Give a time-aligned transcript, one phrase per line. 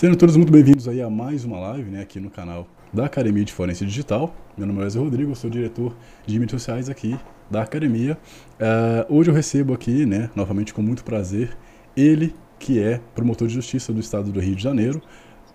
[0.00, 3.44] Sejam todos muito bem-vindos aí a mais uma live, né, aqui no canal da Academia
[3.44, 4.34] de Forense Digital.
[4.56, 5.94] Meu nome é Wesley Rodrigo, sou diretor
[6.26, 7.18] de mídias sociais aqui
[7.50, 8.16] da Academia.
[8.58, 11.54] Uh, hoje eu recebo aqui, né, novamente com muito prazer,
[11.94, 15.02] ele que é promotor de justiça do Estado do Rio de Janeiro,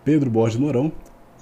[0.03, 0.91] Pedro Borges Mourão.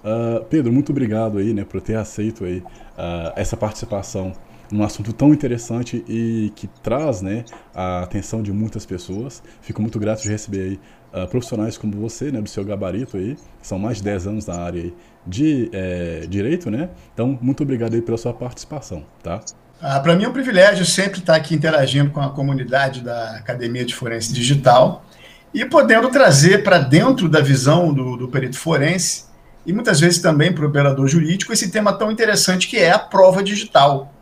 [0.04, 4.34] Uh, Pedro, muito obrigado aí, né, por ter aceito aí uh, essa participação
[4.70, 9.42] num assunto tão interessante e que traz né, a atenção de muitas pessoas.
[9.62, 13.38] Fico muito grato de receber aí uh, profissionais como você, né, do seu gabarito aí,
[13.62, 14.94] são mais de 10 anos na área aí
[15.26, 16.90] de é, direito, né?
[17.14, 19.40] Então, muito obrigado aí pela sua participação, tá?
[19.82, 23.86] Ah, Para mim é um privilégio sempre estar aqui interagindo com a comunidade da Academia
[23.86, 25.06] de Forense Digital
[25.54, 29.26] e podendo trazer para dentro da visão do, do perito forense
[29.66, 33.00] e muitas vezes também para o operador jurídico esse tema tão interessante que é a
[33.00, 34.14] prova digital.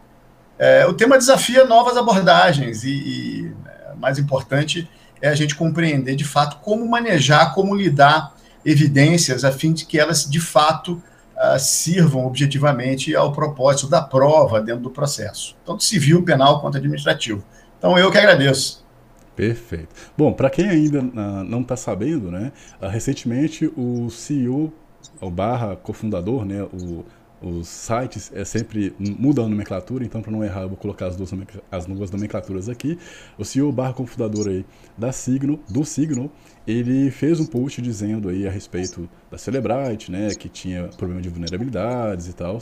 [0.59, 3.51] É, o tema desafia novas abordagens e, e
[4.01, 4.89] mais importante,
[5.21, 9.99] é a gente compreender de fato como manejar, como lidar evidências a fim de que
[9.99, 11.01] elas de fato
[11.35, 17.43] uh, sirvam objetivamente ao propósito da prova dentro do processo, tanto civil, penal quanto administrativo.
[17.77, 18.85] Então eu que agradeço.
[19.35, 19.89] Perfeito.
[20.17, 24.73] Bom, para quem ainda uh, não está sabendo, né, uh, recentemente o CEO,
[25.21, 27.05] o barra cofundador, né, o
[27.41, 31.15] os sites é sempre mudam a nomenclatura, então para não errar eu vou colocar as
[31.15, 31.31] duas,
[31.71, 32.99] as duas nomenclaturas aqui.
[33.37, 34.63] O CEO barra confundador aí
[34.95, 36.29] da Signal, do Signal,
[36.67, 41.29] ele fez um post dizendo aí a respeito da Celebrite, né, que tinha problema de
[41.29, 42.59] vulnerabilidades e tal.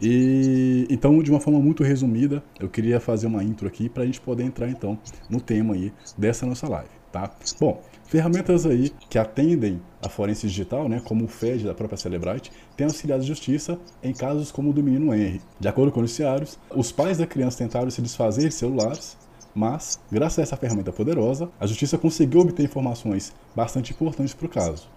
[0.00, 4.06] E então, de uma forma muito resumida, eu queria fazer uma intro aqui para a
[4.06, 4.96] gente poder entrar então
[5.28, 7.30] no tema aí dessa nossa live, tá?
[7.58, 12.50] Bom, Ferramentas aí que atendem a forense digital, né, como o FED da própria Celebrite,
[12.76, 15.40] têm auxiliado a justiça em casos como o do menino Henry.
[15.60, 19.16] De acordo com noticiários, os pais da criança tentaram se desfazer de celulares,
[19.54, 24.50] mas, graças a essa ferramenta poderosa, a justiça conseguiu obter informações bastante importantes para o
[24.50, 24.88] caso.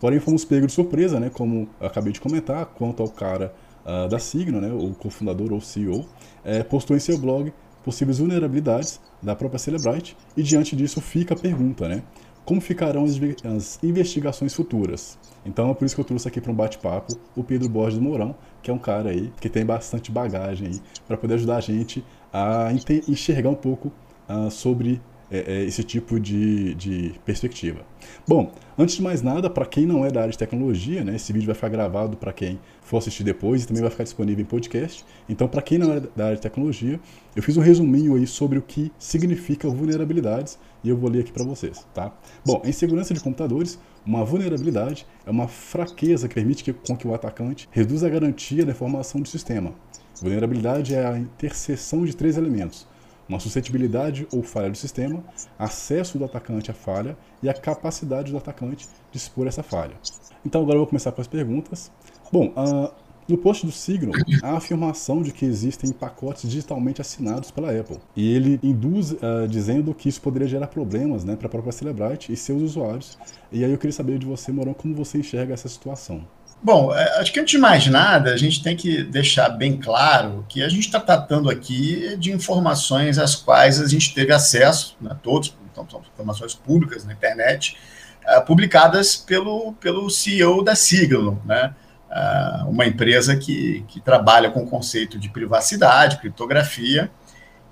[0.00, 4.18] Porém, fomos pegos de surpresa, né, como acabei de comentar, quanto ao cara uh, da
[4.18, 6.04] Signo, né, o cofundador ou CEO,
[6.44, 7.52] é, postou em seu blog
[7.84, 12.02] possíveis vulnerabilidades da própria Celebrite e diante disso fica a pergunta, né?
[12.46, 15.18] Como ficarão as investigações futuras.
[15.44, 18.34] Então é por isso que eu trouxe aqui para um bate-papo o Pedro Borges Mourão,
[18.62, 22.04] que é um cara aí que tem bastante bagagem aí para poder ajudar a gente
[22.32, 22.72] a
[23.08, 23.92] enxergar um pouco
[24.28, 27.80] uh, sobre é, é, esse tipo de, de, perspectiva.
[28.28, 31.32] Bom, antes de mais nada, para quem não é da área de tecnologia, né, esse
[31.32, 34.46] vídeo vai ficar gravado para quem for assistir depois e também vai ficar disponível em
[34.46, 35.04] podcast.
[35.28, 37.00] Então, para quem não é da área de tecnologia,
[37.34, 41.32] eu fiz um resuminho aí sobre o que significa vulnerabilidades e eu vou ler aqui
[41.32, 42.16] para vocês, tá?
[42.44, 47.08] Bom, em segurança de computadores, uma vulnerabilidade é uma fraqueza que permite que, com que
[47.08, 49.74] o atacante reduza a garantia da informação do sistema.
[50.22, 52.86] Vulnerabilidade é a interseção de três elementos
[53.28, 55.22] uma suscetibilidade ou falha do sistema,
[55.58, 59.96] acesso do atacante à falha e a capacidade do atacante de expor essa falha.
[60.44, 61.90] Então agora eu vou começar com as perguntas.
[62.32, 62.92] Bom, uh,
[63.28, 67.98] no post do Signal, há a afirmação de que existem pacotes digitalmente assinados pela Apple.
[68.14, 72.32] E ele induz uh, dizendo que isso poderia gerar problemas né, para a própria Celebrite
[72.32, 73.18] e seus usuários.
[73.50, 76.24] E aí eu queria saber de você, Morão, como você enxerga essa situação.
[76.62, 80.44] Bom, é, acho que antes de mais nada, a gente tem que deixar bem claro
[80.48, 85.16] que a gente está tratando aqui de informações às quais a gente teve acesso, né,
[85.22, 87.76] todos, então são informações públicas na internet,
[88.24, 91.74] uh, publicadas pelo, pelo CEO da Signal, né,
[92.16, 97.10] uh, uma empresa que, que trabalha com o conceito de privacidade, criptografia,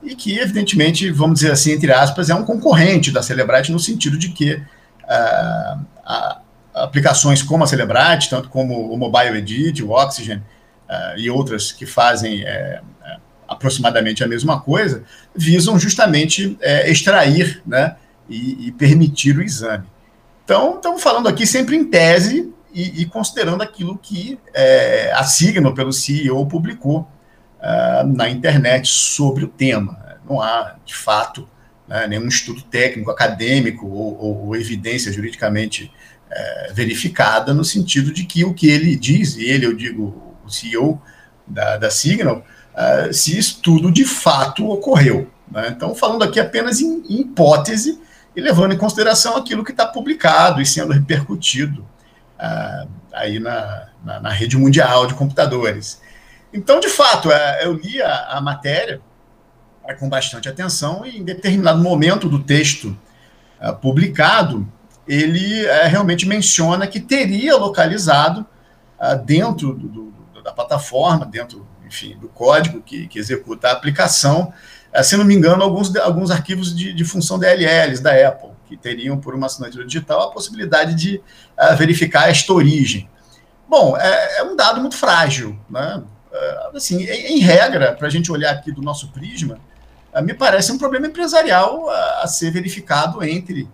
[0.03, 4.19] e que, evidentemente, vamos dizer assim, entre aspas, é um concorrente da Celebrite no sentido
[4.19, 6.41] de que uh, a,
[6.75, 11.87] aplicações como a Celebrite, tanto como o Mobile Edit, o Oxygen uh, e outras que
[11.87, 13.17] fazem é, é,
[13.49, 15.05] aproximadamente a mesma coisa,
[15.35, 17.97] visam justamente é, extrair né,
[18.29, 19.87] e, e, permitir o exame.
[20.45, 25.73] Então, estamos falando aqui sempre em tese e, e considerando aquilo que é, a Signal,
[25.73, 27.09] pelo CEO, publicou
[27.61, 30.19] uh, na internet sobre o tema.
[30.29, 31.49] Não há, de fato,
[31.87, 35.93] né, nenhum estudo técnico, acadêmico ou, ou, ou evidência juridicamente
[36.31, 40.51] é, verificada no sentido de que o que ele diz, e ele, eu digo, o
[40.51, 41.01] CEO
[41.47, 42.45] da, da Signal,
[42.75, 45.31] uh, se isso tudo de fato ocorreu.
[45.49, 45.69] Né?
[45.69, 48.01] Então, falando aqui apenas em, em, hipótese
[48.35, 51.87] e levando em consideração aquilo que está publicado e sendo repercutido
[52.45, 56.01] uh, aí na, na, na, rede mundial de computadores.
[56.53, 57.33] Então, de fato, uh,
[57.63, 59.01] eu li a, a matéria
[59.99, 62.97] com bastante atenção e em determinado momento do texto
[63.81, 64.67] publicado,
[65.07, 68.47] ele é, realmente menciona que teria localizado
[68.99, 74.53] uh, dentro do, do, da plataforma, dentro, enfim, do código que, que executa a aplicação,
[75.03, 79.19] se não me engano, alguns, alguns arquivos de, de função DLLs da Apple, que teriam,
[79.19, 83.09] por uma assinatura digital, a possibilidade de uh, verificar esta origem.
[83.69, 86.03] Bom, é, é, um dado muito frágil, né?
[86.75, 89.59] assim, em, em regra, para a gente olhar aqui do nosso prisma,
[90.23, 93.69] me parece um problema empresarial a, a ser verificado entre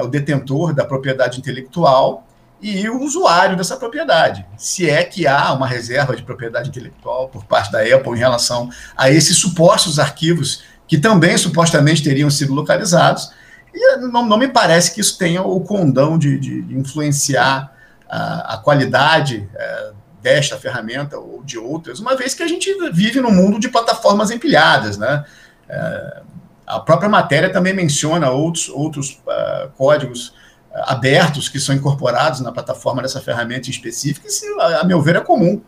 [0.00, 2.24] o detentor da propriedade intelectual
[2.62, 4.46] e o usuário dessa propriedade.
[4.56, 8.70] Se é que há uma reserva de propriedade intelectual por parte da Apple em relação
[8.96, 13.32] a esses supostos arquivos que também supostamente teriam sido localizados,
[13.74, 17.72] e não, não me parece que isso tenha o condão de, de, influenciar
[18.08, 23.20] a, a qualidade é, desta ferramenta ou de outras, uma vez que a gente vive
[23.20, 25.24] num mundo de plataformas empilhadas, né?
[25.68, 26.22] É,
[26.66, 30.32] a própria matéria também menciona outros, outros uh, códigos
[30.72, 35.60] abertos que são incorporados na plataforma dessa ferramenta específica, isso, a, meu ver, é comum.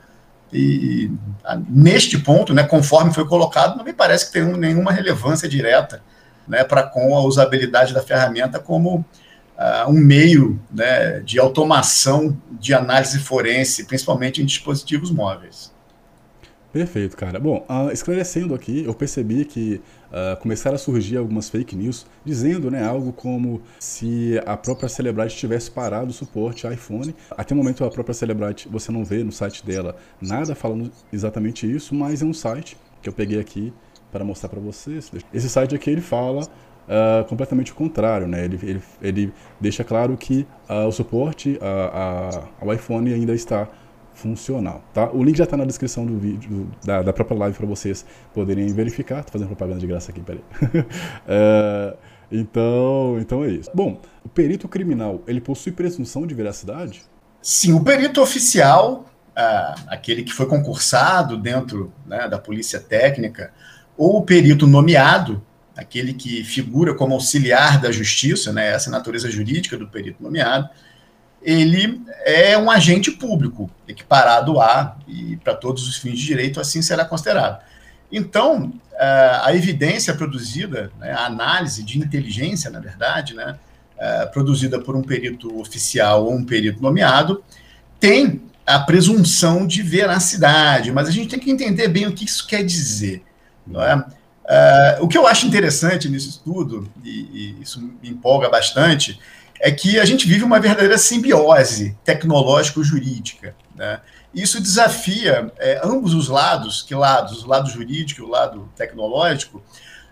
[0.52, 1.10] E
[1.68, 6.00] neste ponto, né, conforme foi colocado, não me parece que tem um, nenhuma relevância direta
[6.48, 9.04] né, para com a usabilidade da ferramenta como
[9.58, 15.72] uh, um meio né, de automação de análise forense, principalmente em dispositivos móveis.
[16.74, 17.38] Perfeito, cara.
[17.38, 19.80] Bom, uh, esclarecendo aqui, eu percebi que
[20.10, 25.36] uh, começaram a surgir algumas fake news dizendo né, algo como se a própria Celebrite
[25.36, 27.14] tivesse parado o suporte iPhone.
[27.30, 31.64] Até o momento, a própria Celebrite, você não vê no site dela nada falando exatamente
[31.64, 33.72] isso, mas é um site que eu peguei aqui
[34.14, 35.10] para mostrar para vocês.
[35.32, 38.44] Esse site aqui ele fala uh, completamente o contrário, né?
[38.44, 41.58] Ele, ele, ele deixa claro que o suporte
[42.60, 43.68] ao iPhone ainda está
[44.14, 45.10] funcional, tá?
[45.10, 48.68] O link já está na descrição do vídeo, da, da própria live para vocês poderem
[48.68, 49.24] verificar.
[49.24, 50.44] Tô fazendo propaganda de graça aqui, peraí.
[51.26, 51.96] é,
[52.30, 53.70] então, então é isso.
[53.74, 57.02] Bom, o perito criminal, ele possui presunção de veracidade?
[57.42, 59.06] Sim, o perito oficial,
[59.88, 63.52] aquele que foi concursado dentro né, da polícia técnica,
[63.96, 65.42] ou o perito nomeado,
[65.76, 70.68] aquele que figura como auxiliar da justiça, né, essa é natureza jurídica do perito nomeado,
[71.42, 76.80] ele é um agente público, equiparado a, e para todos os fins de direito, assim
[76.80, 77.62] será considerado.
[78.10, 78.72] Então,
[79.42, 83.58] a evidência produzida, né, a análise de inteligência, na verdade, né,
[84.32, 87.42] produzida por um perito oficial ou um perito nomeado,
[88.00, 92.46] tem a presunção de veracidade, mas a gente tem que entender bem o que isso
[92.46, 93.22] quer dizer.
[93.66, 93.96] Não é?
[93.96, 99.18] Uh, o que eu acho interessante nisso estudo, e, e isso me empolga bastante,
[99.60, 103.54] é que a gente vive uma verdadeira simbiose tecnológico-jurídica.
[103.74, 104.00] Né?
[104.34, 109.62] Isso desafia é, ambos os lados, que lados, o lado jurídico e o lado tecnológico,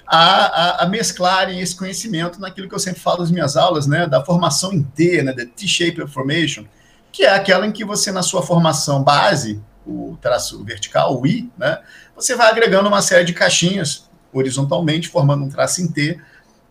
[0.06, 4.06] a, a, a, mesclarem esse conhecimento naquilo que eu sempre falo nas minhas aulas, né,
[4.06, 6.64] da formação em T, né, da T-shaped formation,
[7.10, 11.50] que é aquela em que você, na sua formação base, o traço vertical, o I,
[11.58, 11.78] né,
[12.22, 16.18] você vai agregando uma série de caixinhas horizontalmente, formando um traço em T,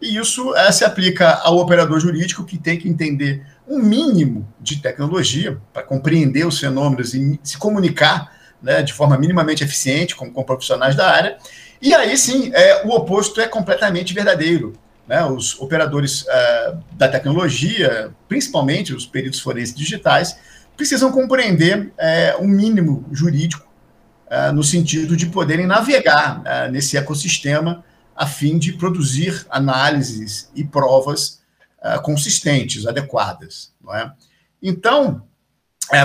[0.01, 4.81] e isso é, se aplica ao operador jurídico que tem que entender um mínimo de
[4.81, 10.43] tecnologia para compreender os fenômenos e se comunicar né, de forma minimamente eficiente com, com
[10.43, 11.37] profissionais da área.
[11.81, 14.73] E aí sim, é, o oposto é completamente verdadeiro.
[15.07, 15.23] Né?
[15.25, 20.37] Os operadores uh, da tecnologia, principalmente os peritos forenses digitais,
[20.75, 23.70] precisam compreender uh, um mínimo jurídico
[24.53, 27.83] no sentido de poderem navegar nesse ecossistema
[28.15, 31.41] a fim de produzir análises e provas
[31.79, 33.71] uh, consistentes, adequadas.
[33.83, 34.11] Não é?
[34.61, 35.23] Então,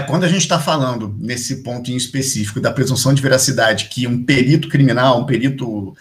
[0.09, 4.25] quando a gente está falando nesse ponto em específico da presunção de veracidade que um
[4.25, 5.95] perito criminal, um perito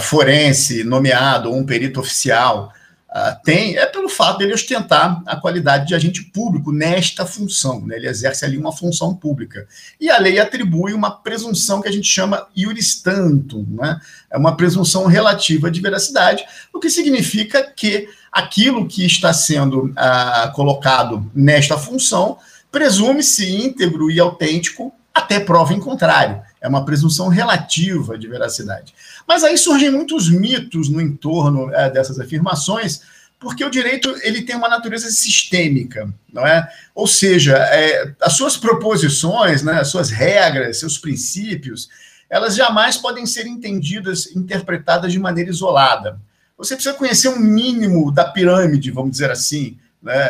[0.00, 2.72] forense nomeado ou um perito oficial
[3.10, 7.84] uh, tem é pelo fato dele ostentar a qualidade de agente público nesta função.
[7.84, 7.96] Né?
[7.96, 9.66] Ele exerce ali uma função pública.
[10.00, 14.00] E a lei atribui uma presunção que a gente chama iuris tantum, né?
[14.30, 20.52] é uma presunção relativa de veracidade, o que significa que aquilo que está sendo uh,
[20.54, 22.38] colocado nesta função
[22.70, 26.40] presume-se íntegro e autêntico até prova em contrário.
[26.60, 28.94] É uma presunção relativa de veracidade.
[29.26, 33.00] Mas aí surgem muitos mitos no entorno é, dessas afirmações,
[33.38, 36.68] porque o direito ele tem uma natureza sistêmica, não é?
[36.94, 41.88] Ou seja, é, as suas proposições, né, as suas regras, seus princípios,
[42.28, 46.20] elas jamais podem ser entendidas, interpretadas de maneira isolada.
[46.56, 50.28] Você precisa conhecer um mínimo da pirâmide, vamos dizer assim, né,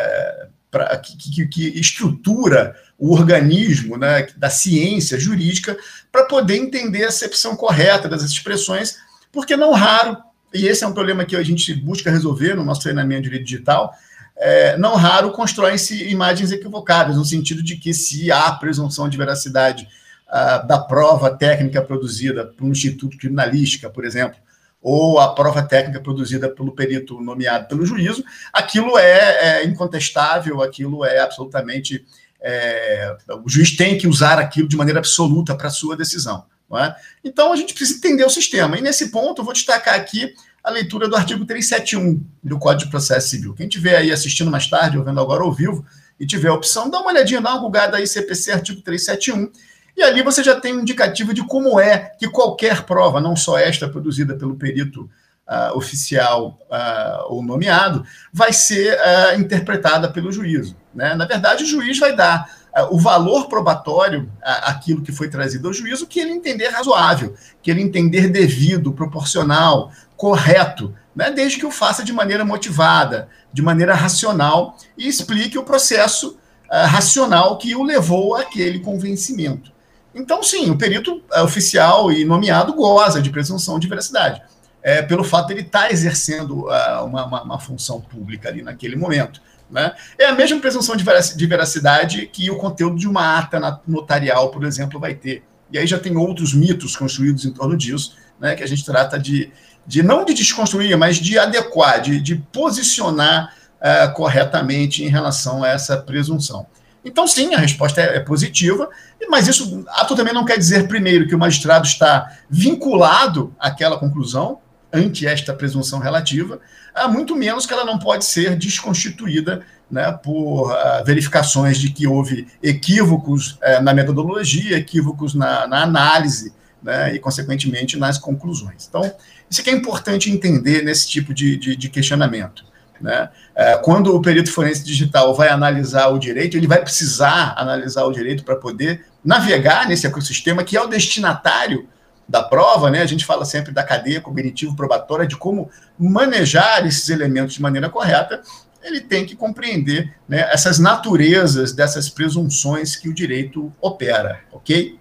[0.71, 5.77] pra, que, que, que estrutura o organismo né, da ciência jurídica
[6.11, 8.97] para poder entender a acepção correta das expressões,
[9.31, 10.17] porque não raro,
[10.53, 13.45] e esse é um problema que a gente busca resolver no nosso treinamento de direito
[13.45, 13.93] digital,
[14.37, 19.87] é, não raro constroem-se imagens equivocadas, no sentido de que se há presunção de veracidade
[20.27, 24.39] uh, da prova técnica produzida por um instituto criminalística, por exemplo,
[24.81, 31.05] ou a prova técnica produzida pelo perito nomeado pelo juízo, aquilo é, é incontestável, aquilo
[31.05, 32.03] é absolutamente.
[32.41, 36.45] É, o juiz tem que usar aquilo de maneira absoluta para a sua decisão.
[36.73, 36.95] É?
[37.23, 38.77] Então a gente precisa entender o sistema.
[38.77, 40.33] E nesse ponto, eu vou destacar aqui
[40.63, 43.53] a leitura do artigo 371 do Código de Processo Civil.
[43.53, 45.85] Quem estiver aí assistindo mais tarde, ou vendo agora ao vivo,
[46.19, 49.51] e tiver a opção, dá uma olhadinha, dá uma aí, CPC artigo 371,
[49.97, 53.57] e ali você já tem um indicativo de como é que qualquer prova, não só
[53.57, 55.09] esta produzida pelo perito
[55.47, 60.75] uh, oficial uh, ou nomeado, vai ser uh, interpretada pelo juízo.
[60.93, 61.15] Né?
[61.15, 66.07] Na verdade, o juiz vai dar o valor probatório àquilo que foi trazido ao juízo
[66.07, 72.03] que ele entender razoável, que ele entender devido, proporcional, correto, né, desde que o faça
[72.03, 76.37] de maneira motivada, de maneira racional e explique o processo
[76.69, 79.71] uh, racional que o levou àquele convencimento.
[80.13, 84.41] Então, sim, o perito uh, oficial e nomeado goza de presunção de veracidade,
[84.83, 88.61] é, pelo fato de ele estar tá exercendo uh, uma, uma, uma, função pública ali
[88.61, 89.41] naquele momento.
[89.71, 89.93] Né?
[90.19, 94.99] É a mesma presunção de veracidade que o conteúdo de uma ata notarial, por exemplo,
[94.99, 95.43] vai ter.
[95.71, 99.17] E aí já tem outros mitos construídos em torno disso, né, que a gente trata
[99.17, 99.51] de
[99.85, 105.69] de não de desconstruir, mas de adequar, de, de posicionar uh, corretamente em relação a
[105.69, 106.65] essa presunção.
[107.03, 108.89] Então, sim, a resposta é, é, positiva,
[109.27, 114.59] mas isso ato também não quer dizer, primeiro, que o magistrado está vinculado àquela conclusão,
[114.93, 116.59] ante esta presunção relativa,
[116.95, 122.07] uh, muito menos que ela não pode ser desconstituída né, por uh, verificações de que
[122.07, 128.87] houve equívocos uh, na metodologia, equívocos na, na análise né, e, consequentemente, nas conclusões.
[128.87, 129.13] Então,
[129.49, 132.63] isso que é importante entender nesse tipo de, de, de questionamento.
[133.01, 133.29] Né?
[133.55, 138.11] É, quando o perito forense digital vai analisar o direito, ele vai precisar analisar o
[138.11, 141.87] direito para poder navegar nesse ecossistema que é o destinatário
[142.31, 143.01] da prova, né?
[143.01, 145.69] A gente fala sempre da cadeia cognitivo-probatória, de como
[145.99, 148.41] manejar esses elementos de maneira correta.
[148.81, 154.97] Ele tem que compreender né, essas naturezas dessas presunções que o direito opera, ok?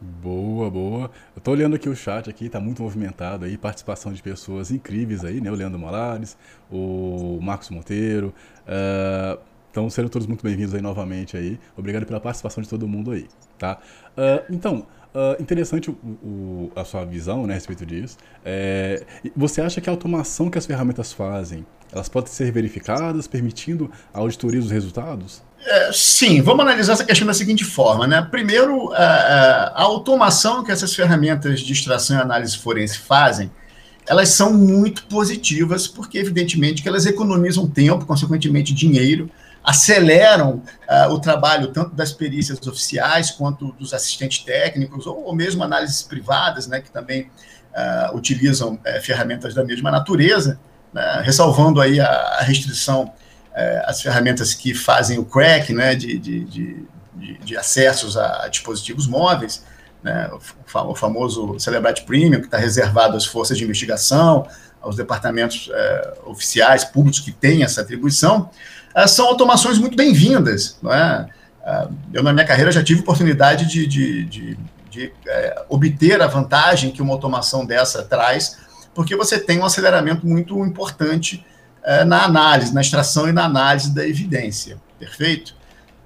[0.00, 1.10] Boa, boa.
[1.36, 5.24] Eu tô olhando aqui o chat aqui, tá muito movimentado aí, participação de pessoas incríveis
[5.24, 5.50] aí, né?
[5.50, 6.38] O Leandro Molares,
[6.70, 8.32] o Marcos Monteiro.
[8.62, 9.38] Uh,
[9.70, 11.60] então, sejam todos muito bem-vindos aí novamente aí.
[11.76, 13.78] Obrigado pela participação de todo mundo aí, tá?
[14.16, 18.16] Uh, então, uh, interessante o, o, a sua visão né, a respeito disso.
[18.44, 19.04] É,
[19.36, 24.18] você acha que a automação que as ferramentas fazem, elas podem ser verificadas, permitindo a
[24.18, 25.42] auditoria dos resultados?
[25.64, 28.06] É, sim, vamos analisar essa questão da seguinte forma.
[28.06, 28.26] Né?
[28.30, 33.50] Primeiro, a, a, automação que essas ferramentas de extração e análise forense fazem,
[34.06, 39.30] elas são muito positivas, porque, evidentemente, que elas economizam tempo, consequentemente dinheiro,
[39.62, 45.62] aceleram uh, o trabalho tanto das perícias oficiais quanto dos assistentes técnicos, ou, ou mesmo
[45.62, 47.30] análises privadas, né, que também
[47.74, 50.58] uh, utilizam uh, ferramentas da mesma natureza,
[50.92, 53.12] né, ressalvando aí a, a restrição
[53.54, 56.86] é, as ferramentas que fazem o crack né, de, de, de,
[57.38, 59.64] de acessos a dispositivos móveis,
[60.02, 60.30] né,
[60.72, 64.46] o famoso Celebrate Premium, que está reservado às forças de investigação,
[64.80, 68.48] aos departamentos é, oficiais, públicos que têm essa atribuição,
[69.06, 70.78] são automações muito bem-vindas.
[70.84, 71.26] É?
[71.64, 71.88] é?
[72.12, 74.58] eu, na minha carreira, já tive oportunidade de, de, de,
[74.90, 78.58] de é, obter a vantagem que uma automação dessa traz,
[78.94, 81.44] porque você tem um aceleramento muito importante
[81.82, 84.76] é, na análise, na extração e na análise da evidência.
[84.98, 85.54] Perfeito?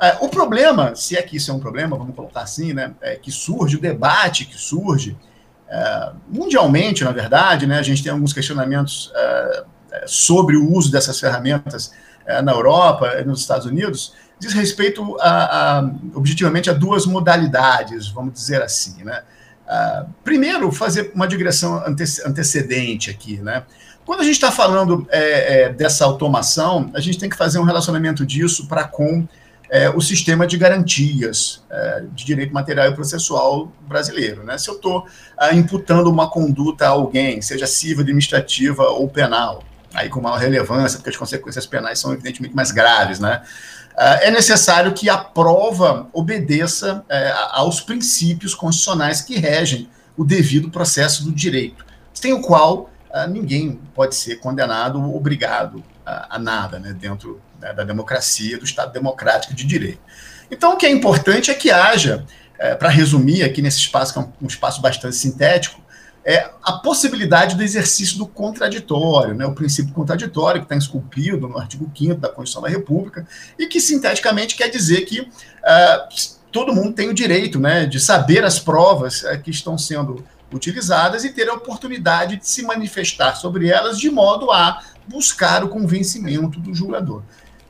[0.00, 3.16] É, o problema, se é que isso é um problema, vamos colocar assim, né, é
[3.16, 5.16] que surge, o debate que surge,
[5.68, 9.12] é, mundialmente, na verdade, né, a gente tem alguns questionamentos
[10.06, 11.92] sobre o uso dessas ferramentas
[12.42, 18.32] na Europa e nos Estados Unidos, diz respeito, a, a, objetivamente, a duas modalidades, vamos
[18.32, 19.04] dizer assim.
[19.04, 19.22] Né?
[20.22, 23.64] primeiro, fazer uma digressão antecedente aqui, né?
[24.04, 27.64] Quando a gente está falando é, é, dessa automação, a gente tem que fazer um
[27.64, 29.26] relacionamento disso para com
[29.70, 31.64] é, o sistema de garantias
[32.12, 34.44] de direito material e processual brasileiro.
[34.44, 34.58] Né?
[34.58, 40.08] Se eu estou ah, imputando uma conduta a alguém, seja civil, administrativa ou penal, aí
[40.08, 43.42] com maior relevância, porque as consequências penais são evidentemente mais graves, né?
[43.96, 50.70] Ah, é necessário que a prova obedeça é, aos princípios constitucionais que regem o devido
[50.70, 56.38] processo do direito, sem o qual ah, ninguém pode ser condenado ou obrigado a, a
[56.38, 60.00] nada né, dentro né, da democracia, do Estado democrático de direito.
[60.50, 62.24] Então, o que é importante é que haja,
[62.58, 65.80] é, para resumir aqui nesse espaço, que é um, um espaço bastante sintético,
[66.24, 71.58] é a possibilidade do exercício do contraditório, né, o princípio contraditório que está esculpido no
[71.58, 73.26] artigo 5 da Constituição da República
[73.58, 75.28] e que sinteticamente quer dizer que uh,
[76.50, 81.24] todo mundo tem o direito né, de saber as provas uh, que estão sendo utilizadas
[81.24, 86.58] e ter a oportunidade de se manifestar sobre elas de modo a buscar o convencimento
[86.58, 87.22] do julgador.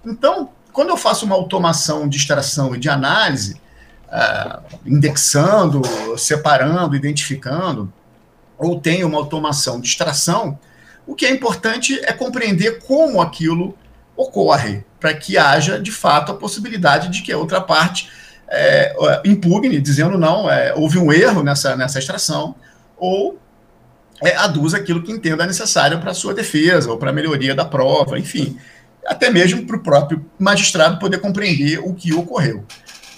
[0.05, 3.61] Então, quando eu faço uma automação de extração e de análise,
[4.09, 5.83] uh, indexando,
[6.17, 7.93] separando, identificando,
[8.65, 10.59] ou tenho uma automação de extração,
[11.07, 13.77] o que é importante é compreender como aquilo
[14.17, 18.09] ocorre, para que haja, de fato, a possibilidade de que a outra parte
[18.49, 18.95] é,
[19.25, 22.55] impugne, dizendo não, é, houve um erro nessa, nessa extração,
[22.97, 23.39] ou
[24.23, 27.65] é, aduza aquilo que entenda necessário para a sua defesa, ou para a melhoria da
[27.65, 28.57] prova, enfim,
[29.07, 32.65] até mesmo para o próprio magistrado poder compreender o que ocorreu.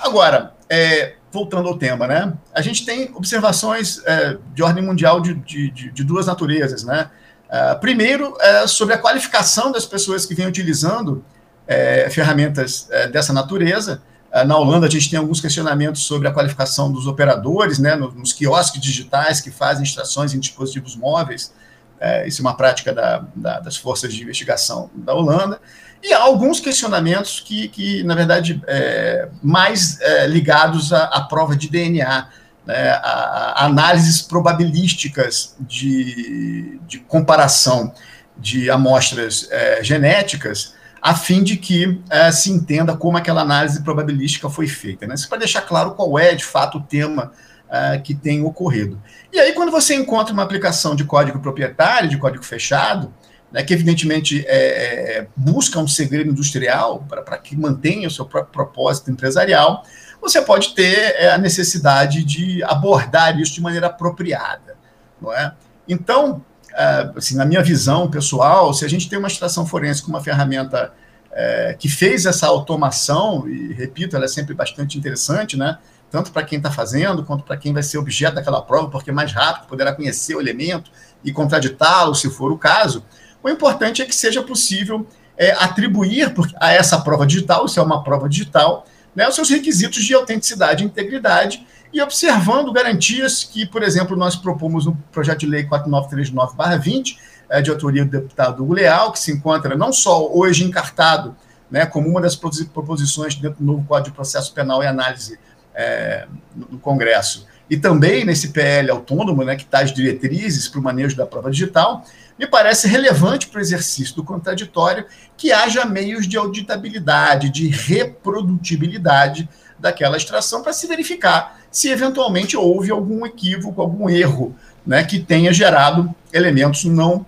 [0.00, 2.32] Agora, é, voltando ao tema, né?
[2.54, 7.10] A gente tem observações é, de ordem mundial de, de, de, duas naturezas, né?
[7.46, 11.22] Uh, primeiro, é, sobre a qualificação das pessoas que vêm utilizando
[11.68, 14.02] é, ferramentas é, dessa natureza.
[14.32, 18.14] Uh, na Holanda, a gente tem alguns questionamentos sobre a qualificação dos operadores, né, nos,
[18.14, 21.52] nos quiosques digitais que fazem extrações em dispositivos móveis.
[22.00, 25.60] É, isso é uma prática da, da, das forças de investigação da Holanda.
[26.02, 31.68] E alguns questionamentos que, que na verdade, é, mais é, ligados à, à, prova de
[31.68, 32.28] DNA,
[32.66, 37.92] né, a, a análises probabilísticas de, de comparação
[38.36, 44.50] de amostras é, genéticas, a fim de que é, se entenda como aquela análise probabilística
[44.50, 45.06] foi feita.
[45.06, 45.14] Né?
[45.14, 47.32] Isso para deixar claro qual é, de fato, o tema
[47.70, 49.00] é, que tem ocorrido.
[49.32, 53.12] E aí, quando você encontra uma aplicação de código proprietário, de código fechado,
[53.52, 58.52] né, que evidentemente é, é busca um segredo industrial para que mantenha o seu próprio
[58.52, 59.84] propósito empresarial,
[60.20, 64.76] você pode ter é, a necessidade de abordar isso de maneira apropriada.
[65.20, 65.52] Não é?
[65.88, 70.08] Então, é, assim, na minha visão pessoal, se a gente tem uma extração forense com
[70.08, 70.92] uma ferramenta
[71.32, 75.78] é, que fez essa automação, e repito, ela é sempre bastante interessante, né?
[76.10, 79.32] tanto para quem está fazendo, quanto para quem vai ser objeto daquela prova, porque mais
[79.32, 80.90] rápido poderá conhecer o elemento
[81.24, 83.04] e contraditá-lo, se for o caso.
[83.46, 85.06] O importante é que seja possível
[85.38, 90.02] é, atribuir a essa prova digital, se é uma prova digital, né, os seus requisitos
[90.02, 95.46] de autenticidade e integridade, e observando garantias que, por exemplo, nós propomos no projeto de
[95.46, 100.64] lei 4939-20, é, de autoria do deputado Hugo Leal, que se encontra não só hoje
[100.64, 101.36] encartado
[101.70, 105.38] né, como uma das proposições dentro do novo Código de Processo Penal e Análise
[105.72, 111.16] é, no Congresso, e também nesse PL autônomo, né, que as diretrizes para o manejo
[111.16, 112.04] da prova digital,
[112.38, 119.48] me parece relevante para o exercício do contraditório que haja meios de auditabilidade, de reprodutibilidade
[119.78, 125.52] daquela extração para se verificar se eventualmente houve algum equívoco, algum erro, né, que tenha
[125.52, 127.26] gerado elementos não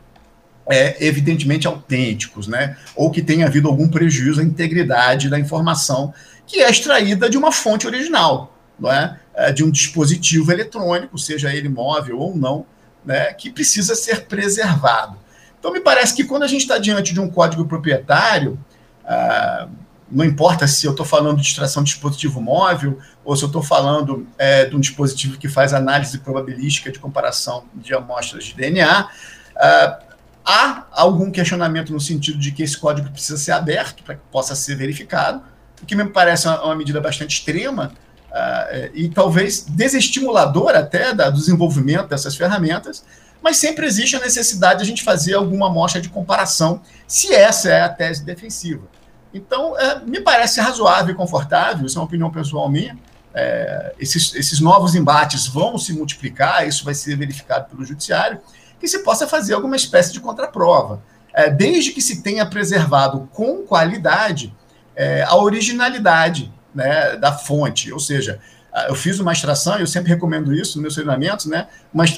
[0.67, 6.15] é, evidentemente autênticos, né, ou que tenha havido algum prejuízo à integridade da informação
[6.47, 9.19] que é extraída de uma fonte original, não é?
[9.35, 12.65] é de um dispositivo eletrônico, seja ele móvel ou não,
[13.09, 15.17] né, que precisa ser preservado.
[15.59, 18.59] Então, me parece que quando a gente está diante de um código proprietário,
[19.03, 19.67] ah,
[20.11, 23.63] não importa se eu estou falando de extração de dispositivo móvel ou se eu estou
[23.63, 29.09] falando é, de um dispositivo que faz análise probabilística de comparação de amostras de DNA,
[29.57, 29.99] ah,
[30.45, 34.55] há algum questionamento no sentido de que esse código precisa ser aberto para que possa
[34.55, 35.43] ser verificado,
[35.83, 37.91] o que me parece uma, uma medida bastante extrema,
[38.31, 43.05] uh, e talvez desestimuladora até da, do desenvolvimento dessas ferramentas,
[43.43, 47.71] mas sempre existe a necessidade de a gente fazer alguma amostra de comparação, se essa
[47.71, 48.83] é a tese defensiva.
[49.33, 52.99] Então, é, me parece razoável e confortável, isso é uma opinião pessoal minha.
[53.35, 58.41] É, esses, esses novos embates vão se multiplicar, isso vai ser verificado pelo judiciário,
[58.81, 61.03] que se possa fazer alguma espécie de contraprova,
[61.57, 64.53] desde que se tenha preservado com qualidade
[64.99, 67.93] é, a originalidade né, da fonte.
[67.93, 68.39] Ou seja,
[68.87, 71.67] eu fiz uma extração, eu sempre recomendo isso nos meus treinamentos, né?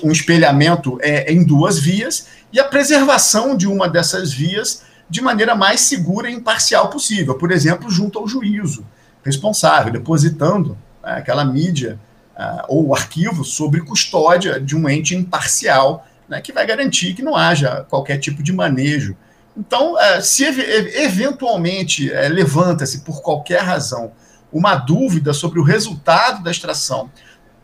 [0.02, 5.54] um espelhamento é, em duas vias e a preservação de uma dessas vias de maneira
[5.54, 7.34] mais segura e imparcial possível.
[7.36, 8.86] Por exemplo, junto ao juízo
[9.24, 11.98] responsável, depositando né, aquela mídia
[12.36, 17.36] uh, ou arquivo sobre custódia de um ente imparcial, né, que vai garantir que não
[17.36, 19.16] haja qualquer tipo de manejo.
[19.56, 24.12] Então, uh, se eventualmente uh, levanta-se por qualquer razão
[24.52, 27.10] uma dúvida sobre o resultado da extração,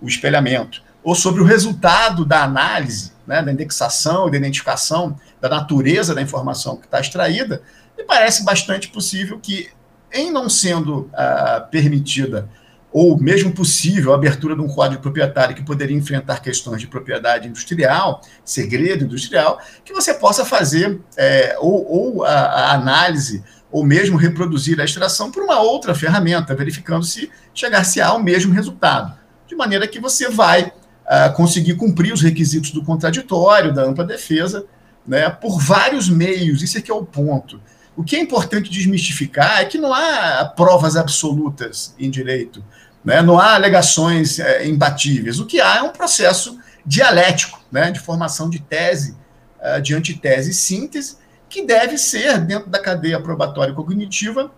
[0.00, 6.14] o espelhamento, ou sobre o resultado da análise, né, da indexação da identificação da natureza
[6.14, 7.62] da informação que está extraída,
[7.96, 9.70] me parece bastante possível que,
[10.12, 12.48] em não sendo uh, permitida
[12.92, 17.46] ou mesmo possível a abertura de um código proprietário que poderia enfrentar questões de propriedade
[17.46, 24.16] industrial, segredo industrial, que você possa fazer é, ou, ou a, a, análise ou mesmo
[24.16, 29.86] reproduzir a extração por uma outra ferramenta, verificando se chegar-se ao mesmo resultado, de maneira
[29.86, 30.66] que você vai
[31.06, 34.64] uh, conseguir cumprir os requisitos do contraditório, da ampla defesa,
[35.06, 36.62] né, por vários meios.
[36.62, 37.60] Isso aqui é o ponto.
[37.96, 42.62] O que é importante desmistificar é que não há provas absolutas em direito,
[43.02, 43.22] né?
[43.22, 45.40] não há alegações é, imbatíveis.
[45.40, 47.90] O que há é um processo dialético né?
[47.90, 49.16] de formação de tese,
[49.60, 51.16] uh, de antitese e síntese,
[51.56, 54.50] que deve ser, dentro da cadeia probatória cognitiva,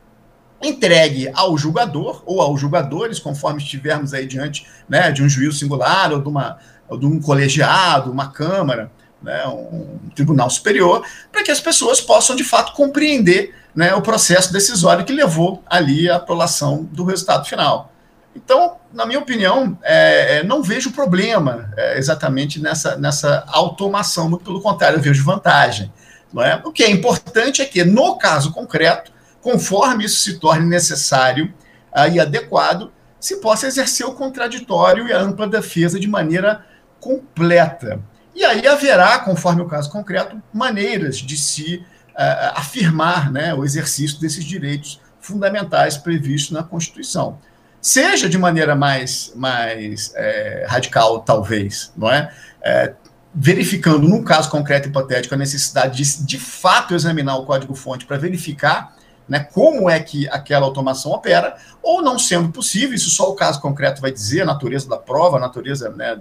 [0.60, 6.12] entregue ao julgador ou aos julgadores, conforme estivermos aí diante né, de um juízo singular
[6.12, 6.58] ou de, uma,
[6.88, 8.90] ou de um colegiado, uma câmara,
[9.22, 14.52] né, um tribunal superior, para que as pessoas possam, de fato, compreender né, o processo
[14.52, 17.92] decisório que levou ali à aprovação do resultado final.
[18.34, 24.44] Então, na minha opinião, é, é, não vejo problema é, exatamente nessa, nessa automação, muito
[24.44, 25.92] pelo contrário, eu vejo vantagem.
[26.32, 26.60] Não é?
[26.64, 31.52] O que é importante é que, no caso concreto, conforme isso se torne necessário
[31.94, 36.64] uh, e adequado, se possa exercer o contraditório e a ampla defesa de maneira
[37.00, 38.00] completa.
[38.34, 44.20] E aí haverá, conforme o caso concreto, maneiras de se uh, afirmar né, o exercício
[44.20, 47.38] desses direitos fundamentais previstos na Constituição.
[47.80, 52.32] Seja de maneira mais, mais é, radical, talvez, não é?
[52.62, 52.94] é?
[53.34, 58.96] Verificando, num caso concreto hipotético, a necessidade de, de fato, examinar o código-fonte para verificar
[59.28, 63.60] né, como é que aquela automação opera, ou não sendo possível, isso só o caso
[63.60, 66.18] concreto vai dizer, a natureza da prova, a natureza né,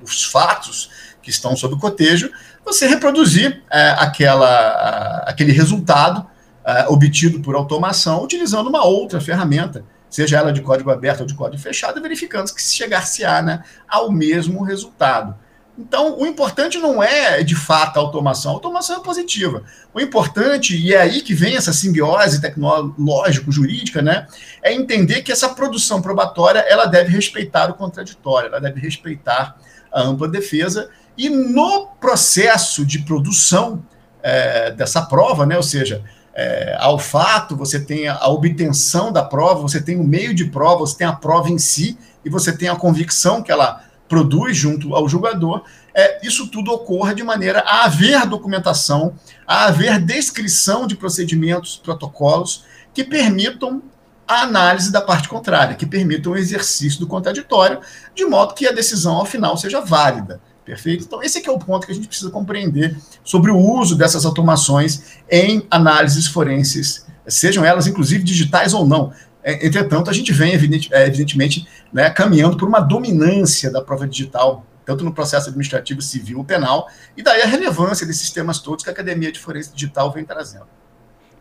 [0.00, 0.90] dos fatos
[1.22, 2.30] que estão sob o cotejo,
[2.64, 6.26] você reproduzir é, aquela, aquele resultado
[6.64, 11.34] é, obtido por automação utilizando uma outra ferramenta, seja ela de código aberto ou de
[11.34, 15.36] código fechado, verificando que se chegar-se-á né, ao mesmo resultado.
[15.78, 18.52] Então, o importante não é, de fato, a automação.
[18.52, 19.62] A automação é positiva.
[19.94, 24.26] O importante, e é aí que vem essa simbiose tecnológico-jurídica, né,
[24.62, 29.56] é entender que essa produção probatória ela deve respeitar o contraditório, ela deve respeitar
[29.90, 33.82] a ampla defesa, e no processo de produção
[34.22, 36.04] é, dessa prova, né, ou seja,
[36.34, 40.80] é, ao fato, você tem a obtenção da prova, você tem o meio de prova,
[40.80, 44.94] você tem a prova em si, e você tem a convicção que ela produz junto
[44.94, 45.62] ao julgador,
[45.94, 49.14] é, isso tudo ocorra de maneira a haver documentação,
[49.46, 53.82] a haver descrição de procedimentos, protocolos que permitam
[54.28, 57.80] a análise da parte contrária, que permitam o exercício do contraditório,
[58.14, 60.42] de modo que a decisão, ao final, seja válida.
[60.62, 61.04] Perfeito?
[61.04, 62.94] Então, esse é o ponto que a gente precisa compreender
[63.24, 69.10] sobre o uso dessas automações em análises forenses, sejam elas, inclusive, digitais ou não.
[69.44, 74.64] É, entretanto, a gente vem, é, evidentemente, né, caminhando por uma dominância da prova digital,
[74.84, 78.90] tanto no processo administrativo, civil ou penal, e daí a relevância desses temas todos que
[78.90, 80.66] a Academia de Forense Digital vem trazendo.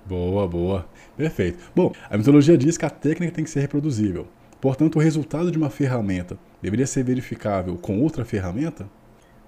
[0.06, 0.86] Boa, boa.
[1.16, 1.60] Perfeito.
[1.76, 4.28] Bom, a metodologia diz que a técnica tem que ser reproduzível.
[4.60, 8.88] Portanto, o resultado de uma ferramenta deveria ser verificável com outra ferramenta?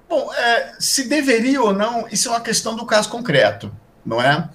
[0.09, 3.71] Bom, é, se deveria ou não, isso é uma questão do caso concreto,
[4.05, 4.49] não é?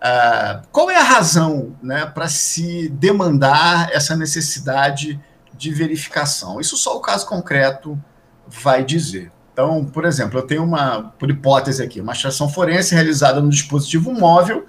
[0.00, 5.20] Ah, qual é a razão né, para se demandar essa necessidade
[5.56, 6.60] de verificação?
[6.60, 8.00] Isso só o caso concreto
[8.46, 9.32] vai dizer.
[9.52, 14.12] Então, por exemplo, eu tenho uma, por hipótese aqui, uma extração forense realizada no dispositivo
[14.12, 14.66] móvel,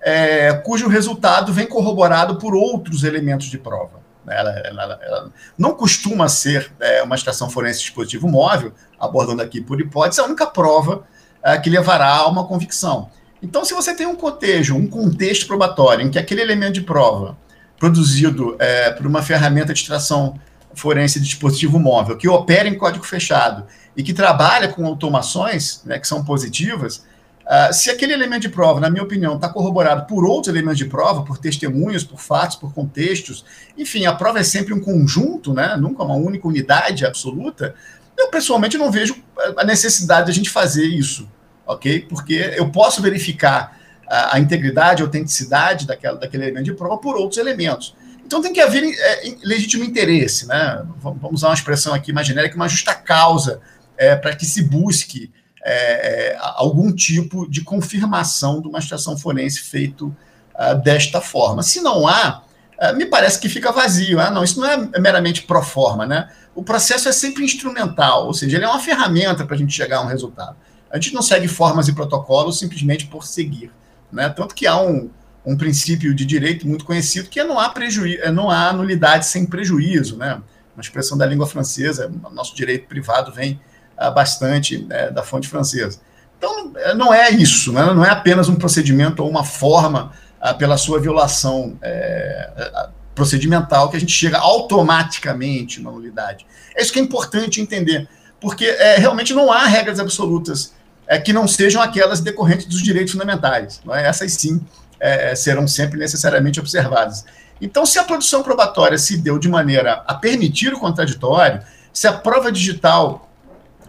[0.00, 3.98] é, cujo resultado vem corroborado por outros elementos de prova.
[4.28, 9.80] Ela, ela, ela não costuma ser é, uma extração forense dispositivo móvel, abordando aqui por
[9.80, 11.02] hipótese, a única prova
[11.42, 13.10] é, que levará a uma convicção.
[13.42, 17.36] Então, se você tem um cotejo, um contexto probatório, em que aquele elemento de prova
[17.78, 20.38] produzido é, por uma ferramenta de extração
[20.74, 23.64] forense de dispositivo móvel, que opera em código fechado
[23.96, 27.04] e que trabalha com automações né, que são positivas,
[27.44, 30.84] uh, se aquele elemento de prova, na minha opinião, está corroborado por outros elementos de
[30.84, 33.44] prova, por testemunhas, por fatos, por contextos,
[33.76, 37.74] enfim, a prova é sempre um conjunto, né, nunca uma única unidade absoluta,
[38.16, 39.16] eu pessoalmente não vejo
[39.56, 41.28] a necessidade de a gente fazer isso
[41.68, 42.06] ok?
[42.08, 43.78] Porque eu posso verificar
[44.08, 47.94] a, a integridade, a autenticidade daquela, daquele elemento de prova por outros elementos.
[48.24, 50.82] Então tem que haver é, legítimo interesse, né?
[51.00, 53.60] Vamos usar uma expressão aqui mais genérica, uma justa causa
[53.96, 55.30] é, para que se busque
[55.64, 60.14] é, é algum tipo de confirmação de uma estação forense feito
[60.54, 61.62] uh, desta forma.
[61.62, 62.42] Se não há,
[62.80, 64.20] uh, me parece que fica vazio.
[64.20, 66.30] Ah, não, isso não é meramente pro forma, né?
[66.54, 69.98] O processo é sempre instrumental, ou seja, ele é uma ferramenta para a gente chegar
[69.98, 70.56] a um resultado.
[70.90, 73.70] A gente não segue formas e protocolos simplesmente por seguir.
[74.10, 74.28] Né?
[74.28, 75.10] Tanto que há um,
[75.44, 79.26] um princípio de direito muito conhecido, que é não há, prejuízo, é não há nulidade
[79.26, 80.40] sem prejuízo, né?
[80.74, 83.60] Uma expressão da língua francesa, nosso direito privado vem
[83.98, 86.00] uh, bastante né, da fonte francesa.
[86.38, 87.84] Então, não é isso, né?
[87.92, 93.96] não é apenas um procedimento ou uma forma uh, pela sua violação é, procedimental que
[93.96, 96.46] a gente chega automaticamente na nulidade.
[96.76, 98.08] É isso que é importante entender,
[98.40, 100.74] porque é, realmente não há regras absolutas
[101.08, 103.80] é, que não sejam aquelas decorrentes dos direitos fundamentais.
[103.90, 104.06] É?
[104.06, 104.60] Essas sim
[105.00, 107.24] é, serão sempre necessariamente observadas.
[107.60, 112.12] Então, se a produção probatória se deu de maneira a permitir o contraditório, se a
[112.12, 113.28] prova digital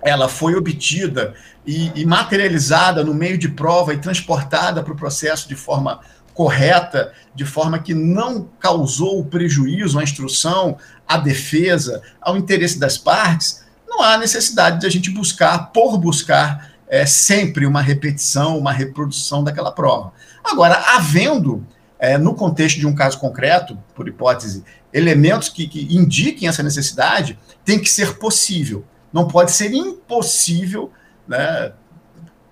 [0.02, 1.34] ela foi obtida
[1.68, 6.00] e, e materializada no meio de prova e transportada para o processo de forma
[6.34, 13.62] correta, de forma que não causou prejuízo à instrução, à defesa, ao interesse das partes,
[13.86, 19.44] não há necessidade de a gente buscar, por buscar, é, sempre uma repetição, uma reprodução
[19.44, 20.12] daquela prova.
[20.44, 21.66] Agora, havendo,
[22.00, 27.38] é, no contexto de um caso concreto, por hipótese, elementos que, que indiquem essa necessidade,
[27.64, 28.84] tem que ser possível.
[29.14, 30.92] Não pode ser impossível,
[31.28, 31.72] né,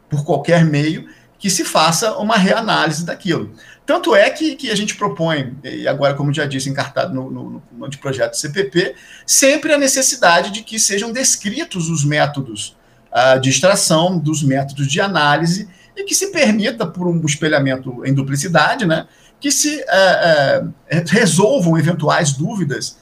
[0.07, 3.53] por qualquer meio, que se faça uma reanálise daquilo.
[3.85, 7.63] Tanto é que, que a gente propõe, e agora, como já disse, encartado no, no,
[7.71, 8.95] no anteprojeto CPP,
[9.25, 12.75] sempre a necessidade de que sejam descritos os métodos
[13.11, 18.13] uh, de extração, dos métodos de análise, e que se permita, por um espelhamento em
[18.13, 19.07] duplicidade, né,
[19.39, 20.73] que se uh, uh,
[21.07, 22.97] resolvam eventuais dúvidas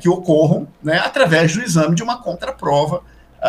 [0.00, 3.02] que ocorram né, através do exame de uma contraprova,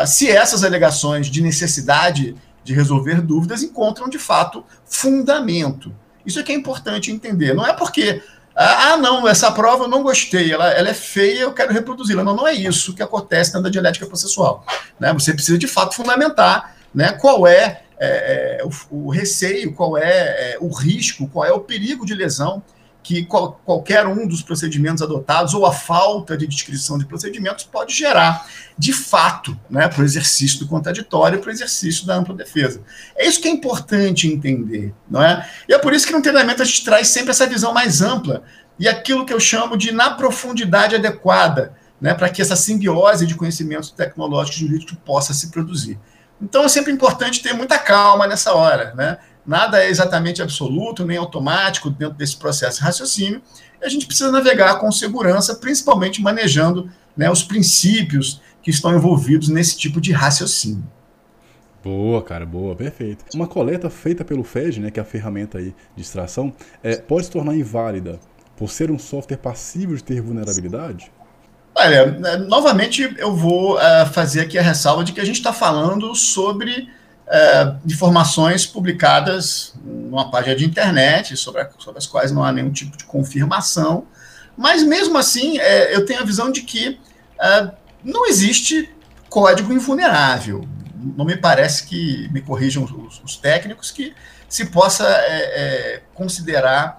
[0.08, 5.94] se essas alegações de necessidade de resolver dúvidas encontram, de fato, fundamento.
[6.26, 7.54] Isso é que é importante entender.
[7.54, 8.22] Não é porque,
[8.66, 12.24] ah, não, essa prova eu não gostei, ela, ela é feia, eu quero reproduzi-la.
[12.24, 14.66] Não, não é isso que acontece na dialética processual.
[15.00, 15.14] Né?
[15.14, 20.54] Você precisa, de fato, fundamentar né, qual é é, é, o, o, receio, qual é,
[20.54, 22.62] é, o risco, qual é o perigo de lesão
[23.08, 27.94] que qual, qualquer um dos procedimentos adotados ou a falta de descrição de procedimentos pode
[27.94, 28.46] gerar,
[28.78, 32.82] de fato, né, para o exercício do contraditório, para o exercício da ampla defesa.
[33.16, 35.50] É isso que é importante entender, não é?
[35.70, 38.44] E é por isso que no treinamento a gente traz sempre essa visão mais ampla
[38.78, 43.36] e aquilo que eu chamo de na profundidade adequada, né, para que essa simbiose de
[43.36, 45.98] conhecimentos tecnológicos e jurídicos possa se produzir.
[46.42, 49.18] Então é sempre importante ter muita calma nessa hora, né?
[49.48, 53.42] Nada é exatamente absoluto nem automático dentro desse processo de raciocínio.
[53.82, 59.48] E a gente precisa navegar com segurança, principalmente manejando né, os princípios que estão envolvidos
[59.48, 60.84] nesse tipo de raciocínio.
[61.82, 63.24] Boa, cara, boa, perfeito.
[63.34, 67.28] Uma coleta feita pelo FED, né, que é a ferramenta aí de extração, é, pode
[67.28, 68.20] se tornar inválida
[68.58, 71.10] por ser um software passível de ter vulnerabilidade?
[71.74, 75.54] Olha, né, novamente eu vou uh, fazer aqui a ressalva de que a gente está
[75.54, 76.90] falando sobre
[77.28, 82.72] uh, informações publicadas numa página de internet, sobre, a, sobre, as quais não há nenhum
[82.72, 84.08] tipo de confirmação,
[84.58, 85.62] mas mesmo assim uh,
[85.92, 87.00] eu tenho a visão de que
[88.04, 88.90] não existe
[89.30, 90.68] código invulnerável.
[91.16, 94.16] Não me parece que, me corrijam os, os técnicos, que
[94.50, 95.06] se possa
[96.16, 96.98] considerar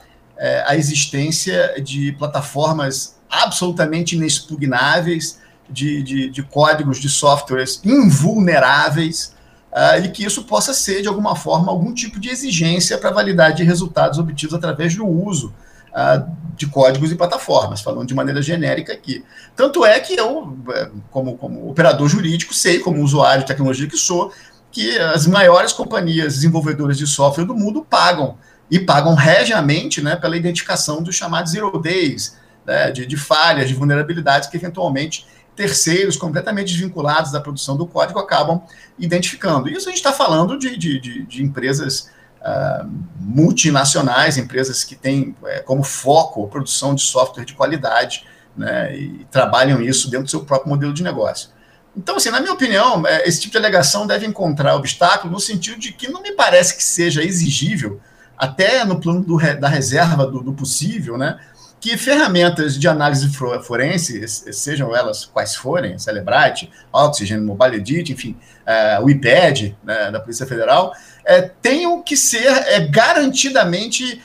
[0.64, 9.34] a existência de plataformas absolutamente inexpugnáveis, de, de, de códigos de softwares invulneráveis,
[9.72, 13.59] uh, e que isso possa ser, de alguma forma, algum tipo de exigência para validade
[13.59, 15.52] de resultados obtidos através do uso
[15.88, 19.24] uh, de códigos e plataformas, falando de maneira genérica aqui.
[19.54, 23.96] Tanto é que eu, eh, como, como operador jurídico, sei, como usuário de tecnologia que
[23.96, 24.33] sou,
[24.72, 28.37] que as maiores companhias desenvolvedoras de software do mundo pagam,
[28.70, 33.74] e pagam regiamente né, pela identificação dos chamados zero days, né, de, de falhas, de
[33.74, 35.26] vulnerabilidades que eventualmente
[35.58, 38.62] terceiros completamente desvinculados da produção do código acabam
[38.96, 39.68] identificando.
[39.68, 45.34] Isso a gente está falando de, de, de, de empresas uh, multinacionais, empresas que têm
[45.46, 48.24] é, como foco a produção de software de qualidade
[48.56, 51.50] né, e trabalham isso dentro do seu próprio modelo de negócio.
[51.96, 55.80] Então, assim, na minha opinião, é, esse tipo de alegação deve encontrar obstáculo no sentido
[55.80, 58.00] de que não me parece que seja exigível,
[58.36, 61.36] até no plano do, da reserva do, do possível, né,
[61.80, 63.28] que ferramentas de análise
[63.62, 68.36] forense, sejam elas quais forem, Celebrite, Oxygen, Mobile Edit, enfim,
[68.66, 70.92] uh, o IPED né, da Polícia Federal,
[71.24, 74.20] é, tenham que ser é, garantidamente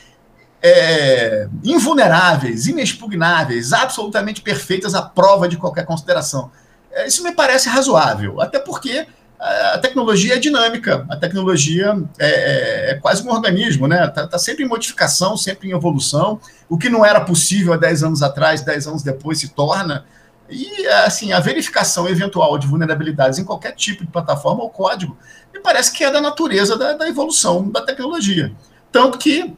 [0.62, 6.50] é, invulneráveis, inexpugnáveis, absolutamente perfeitas à prova de qualquer consideração.
[7.06, 9.08] Isso me parece razoável, até porque
[9.44, 14.06] a tecnologia é dinâmica, a tecnologia é, é, é quase um organismo, né?
[14.06, 16.40] Está tá sempre em modificação, sempre em evolução.
[16.70, 20.06] O que não era possível há 10 anos atrás, 10 anos depois se torna.
[20.50, 25.18] E, assim, a verificação eventual de vulnerabilidades em qualquer tipo de plataforma ou código,
[25.54, 28.54] me parece que é da natureza da, da evolução da tecnologia.
[28.92, 29.54] Tanto que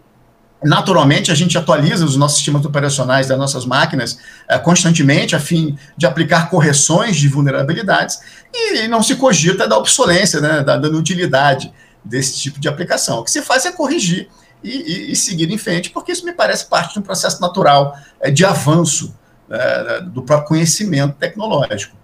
[0.65, 5.78] Naturalmente, a gente atualiza os nossos sistemas operacionais das nossas máquinas é, constantemente, a fim
[5.95, 8.19] de aplicar correções de vulnerabilidades,
[8.51, 11.71] e, não se cogita da obsolência, né, da, da inutilidade
[12.04, 13.19] desse tipo de aplicação.
[13.19, 14.28] O que se faz é corrigir
[14.63, 17.95] e, e, e seguir em frente, porque isso me parece parte de um processo natural
[18.19, 19.15] é, de avanço
[19.47, 21.95] é, do próprio conhecimento tecnológico.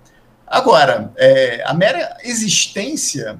[0.46, 3.40] Agora, é, a mera existência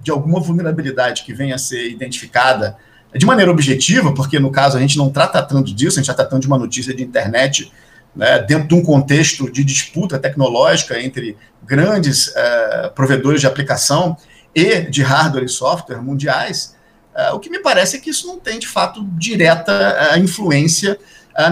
[0.00, 2.78] de alguma vulnerabilidade que venha a ser identificada
[3.14, 6.14] de maneira objetiva, porque no caso a gente não está tratando disso, a gente está
[6.14, 7.72] tratando de uma notícia de internet
[8.14, 14.16] né, dentro de um contexto de disputa tecnológica entre grandes é, provedores de aplicação
[14.54, 16.76] e de hardware e software mundiais,
[17.14, 20.98] é, o que me parece é que isso não tem, de fato, direta é, influência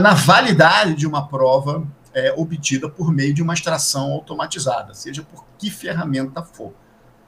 [0.01, 1.87] na validade de uma prova
[2.37, 6.75] obtida por meio de uma extração automatizada, seja por que ferramenta for.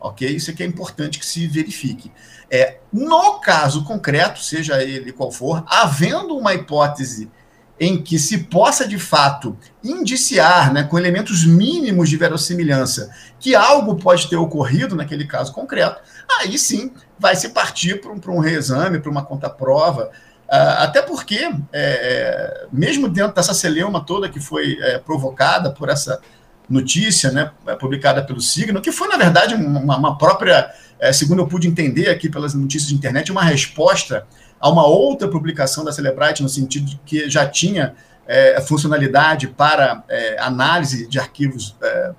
[0.01, 0.27] Ok?
[0.29, 2.11] Isso aqui é importante que se verifique.
[2.51, 7.31] É, no caso concreto, seja ele qual for, havendo uma hipótese
[7.79, 13.97] em que se possa de fato indiciar, né, com elementos mínimos de verossimilhança, que algo
[13.97, 16.03] pode ter ocorrido naquele caso concreto,
[16.39, 20.11] aí sim vai se partir para um, um reexame, para uma contraprova,
[20.51, 25.89] Uh, até porque, é, é, mesmo dentro dessa celeuma toda que foi é, provocada por
[25.89, 26.21] essa
[26.71, 31.49] notícia, né, publicada pelo Signo, que foi, na verdade, uma, uma própria, é, segundo eu
[31.49, 34.25] pude entender aqui pelas notícias de internet, uma resposta
[34.61, 37.95] a uma outra publicação da Celebrite, no sentido de que já tinha
[38.27, 41.75] é, funcionalidade para é, análise de arquivos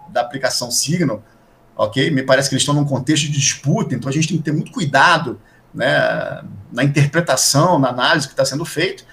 [0.09, 1.23] da aplicação Signal,
[1.75, 2.11] ok?
[2.11, 4.51] Me parece que eles estão num contexto de disputa, então a gente tem que ter
[4.51, 5.39] muito cuidado
[5.73, 9.05] né, na interpretação, na análise que está sendo feito.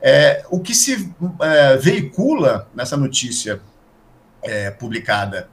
[0.00, 3.60] É, o que se é, veicula nessa notícia
[4.46, 5.48] é, publicada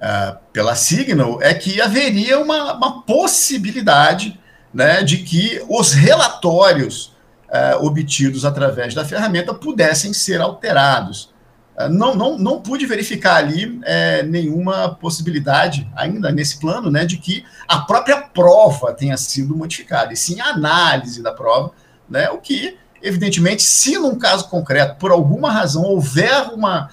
[0.00, 4.38] é, pela Signal é que haveria uma, uma possibilidade
[4.72, 7.16] né, de que os relatórios
[7.50, 11.32] é, obtidos através da ferramenta pudessem ser alterados.
[11.76, 17.16] É, não, não, não pude verificar ali é, nenhuma possibilidade, ainda nesse plano, né, de
[17.16, 21.72] que a própria prova tenha sido modificada, e sim a análise da prova,
[22.08, 26.90] né, o que, evidentemente, se num caso concreto, por alguma razão, houver uma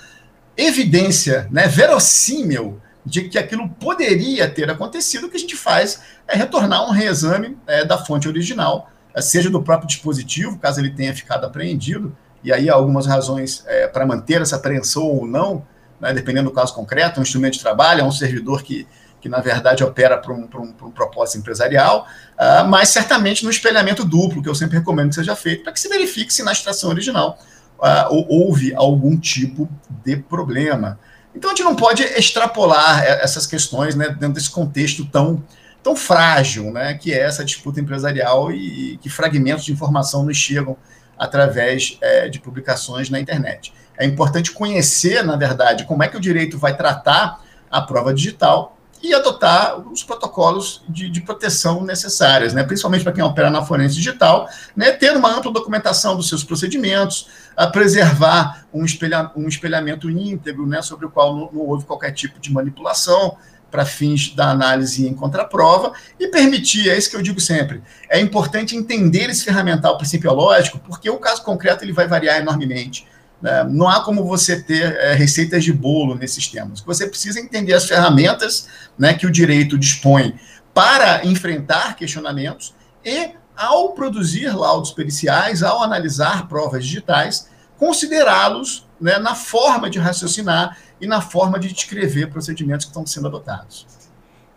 [0.57, 6.35] evidência né, verossímil de que aquilo poderia ter acontecido, o que a gente faz é
[6.35, 8.89] retornar um reexame é, da fonte original,
[9.19, 13.87] seja do próprio dispositivo, caso ele tenha ficado apreendido, e aí há algumas razões é,
[13.87, 15.65] para manter essa apreensão ou não,
[15.99, 18.87] né, dependendo do caso concreto, um instrumento de trabalho, é um servidor que,
[19.21, 24.03] que na verdade opera para um, um, um, propósito empresarial, uh, mas certamente no espelhamento
[24.03, 26.89] duplo, que eu sempre recomendo que seja feito, para que se verifique se na extração
[26.89, 27.37] original
[27.79, 29.69] uh, houve algum tipo
[30.03, 30.99] de problema.
[31.35, 35.43] Então a gente não pode extrapolar essas questões né, dentro desse contexto tão,
[35.83, 40.37] tão frágil né, que é essa disputa empresarial e, e que fragmentos de informação nos
[40.37, 40.77] chegam
[41.17, 43.73] através é, de publicações na internet.
[43.97, 48.77] É importante conhecer, na verdade, como é que o direito vai tratar a prova digital
[49.01, 52.63] e adotar os protocolos de, de proteção necessários, né?
[52.63, 54.91] principalmente para quem opera na forense digital, né?
[54.91, 60.81] ter uma ampla documentação dos seus procedimentos, a preservar um, espelha, um espelhamento íntegro, né?
[60.81, 63.37] sobre o qual não, não houve qualquer tipo de manipulação,
[63.75, 68.19] para fins da análise em contraprova e permitir, é isso que eu digo sempre, é
[68.21, 73.05] importante entender esse ferramental principiológico, porque o caso concreto ele vai variar enormemente.
[73.41, 73.65] Né?
[73.69, 76.79] Não há como você ter é, receitas de bolo nesses temas.
[76.81, 80.39] Você precisa entender as ferramentas né, que o direito dispõe
[80.73, 89.35] para enfrentar questionamentos e, ao produzir laudos periciais, ao analisar provas digitais, considerá-los né, na
[89.35, 93.85] forma de raciocinar e na forma de descrever procedimentos que estão sendo adotados.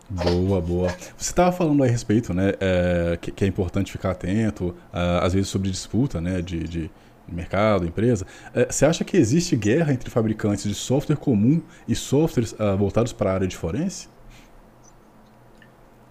[0.08, 0.88] Boa, boa.
[1.16, 5.48] Você estava falando a respeito, né, é, que, que, é importante ficar atento, às vezes
[5.48, 6.90] sobre disputa, né, de, de
[7.30, 8.26] mercado, empresa.
[8.54, 13.12] É, você acha que existe guerra entre fabricantes de software comum e softwares uh, voltados
[13.12, 14.08] para a área de forense?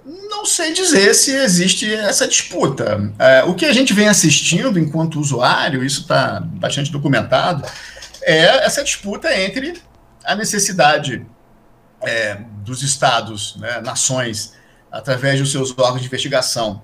[0.08, 3.14] Não sei dizer se existe essa disputa.
[3.20, 7.68] É, o que a gente vem assistindo enquanto usuário, isso está bastante documentado,
[8.22, 9.82] é essa disputa entre
[10.24, 11.26] a necessidade
[12.02, 14.54] é, dos estados, né, nações,
[14.90, 16.82] através dos seus órgãos de investigação,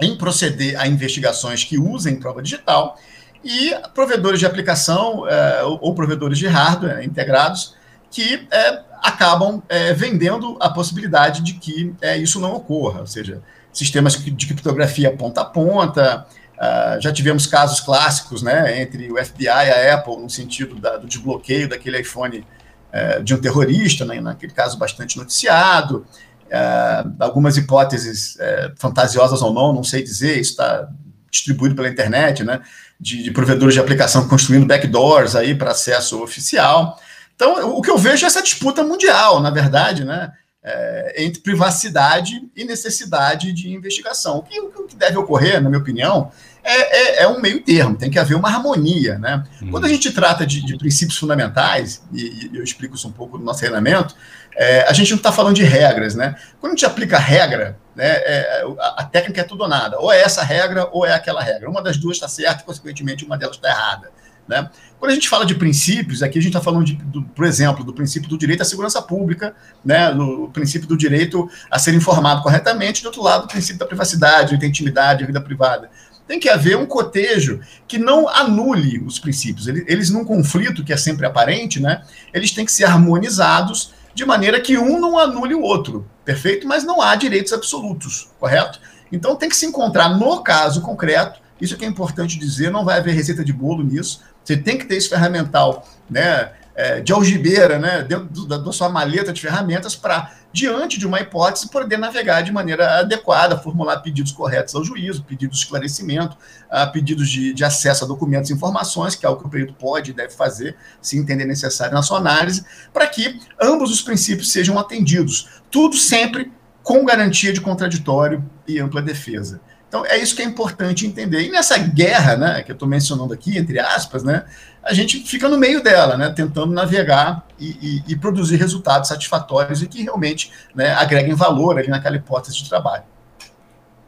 [0.00, 2.98] em proceder a investigações que usem prova digital,
[3.44, 7.74] e provedores de aplicação é, ou provedores de hardware integrados
[8.10, 13.42] que é, acabam é, vendendo a possibilidade de que é, isso não ocorra, ou seja,
[13.72, 16.26] sistemas de criptografia ponta a ponta,
[16.60, 20.98] Uh, já tivemos casos clássicos né, entre o FBI e a Apple, no sentido da,
[20.98, 22.44] do desbloqueio daquele iPhone
[22.92, 26.04] uh, de um terrorista, né, naquele caso bastante noticiado.
[26.48, 30.86] Uh, algumas hipóteses é, fantasiosas ou não, não sei dizer, isso está
[31.30, 32.60] distribuído pela internet, né,
[33.00, 37.00] de, de provedores de aplicação construindo backdoors aí para acesso oficial.
[37.40, 40.30] Então, o que eu vejo é essa disputa mundial, na verdade, né,
[40.62, 44.36] é, entre privacidade e necessidade de investigação.
[44.36, 46.30] O que, o que deve ocorrer, na minha opinião,
[46.62, 49.18] é, é, é, um meio termo, tem que haver uma harmonia.
[49.18, 49.42] Né?
[49.62, 49.70] Hum.
[49.70, 53.38] Quando a gente trata de, de princípios fundamentais, e, e, eu explico isso um pouco
[53.38, 54.14] no nosso treinamento,
[54.54, 56.14] é, a gente não está falando de regras.
[56.14, 56.36] Né?
[56.60, 59.98] Quando a gente aplica regra, né, é, a, a, técnica é tudo ou nada.
[59.98, 61.70] Ou é essa regra ou é aquela regra.
[61.70, 64.10] Uma das duas está certa consequentemente, uma delas está errada.
[64.50, 64.68] Né?
[64.98, 67.84] Quando a gente fala de princípios, aqui a gente está falando, de, do, por exemplo,
[67.84, 72.42] do princípio do direito à segurança pública, né, do princípio do direito a ser informado
[72.42, 75.88] corretamente, do outro lado, o princípio da privacidade, da intimidade, da vida privada
[76.26, 79.66] tem que haver um cotejo que não anule os princípios.
[79.66, 84.24] Eles, eles, num conflito que é sempre aparente, né, eles têm que ser harmonizados de
[84.24, 86.68] maneira que um não anule o outro, perfeito?
[86.68, 88.80] Mas não há direitos absolutos, correto?
[89.10, 92.98] Então tem que se encontrar no caso concreto, isso que é importante dizer, não vai
[92.98, 97.78] haver receita de bolo nisso, você tem que ter esse ferramental né, é, de algibeira
[97.78, 102.42] né, dentro da, da sua maleta de ferramentas para, diante de uma hipótese, poder navegar
[102.42, 106.36] de maneira adequada, formular pedidos corretos ao juízo, pedidos de esclarecimento,
[106.66, 109.74] uh, pedidos de, de, acesso a documentos e informações, que é o que o perito
[109.74, 114.50] pode e deve fazer, se entender necessário na sua análise, para que ambos os princípios
[114.50, 115.48] sejam atendidos.
[115.70, 119.60] Tudo sempre com garantia de contraditório e ampla defesa.
[119.90, 121.40] Então, é isso que é importante entender.
[121.42, 124.44] E nessa guerra, né, que eu estou mencionando aqui, entre aspas, né,
[124.84, 129.82] a gente fica no meio dela, né, tentando navegar e, e, e produzir resultados satisfatórios
[129.82, 133.02] e que realmente né, agreguem valor ali naquela hipótese de trabalho.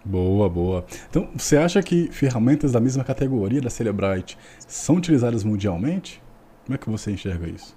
[0.05, 0.85] Boa, boa.
[1.11, 6.23] Então, você acha que ferramentas da mesma categoria da Celebrite são utilizadas mundialmente?
[6.65, 7.75] Como é que você enxerga isso?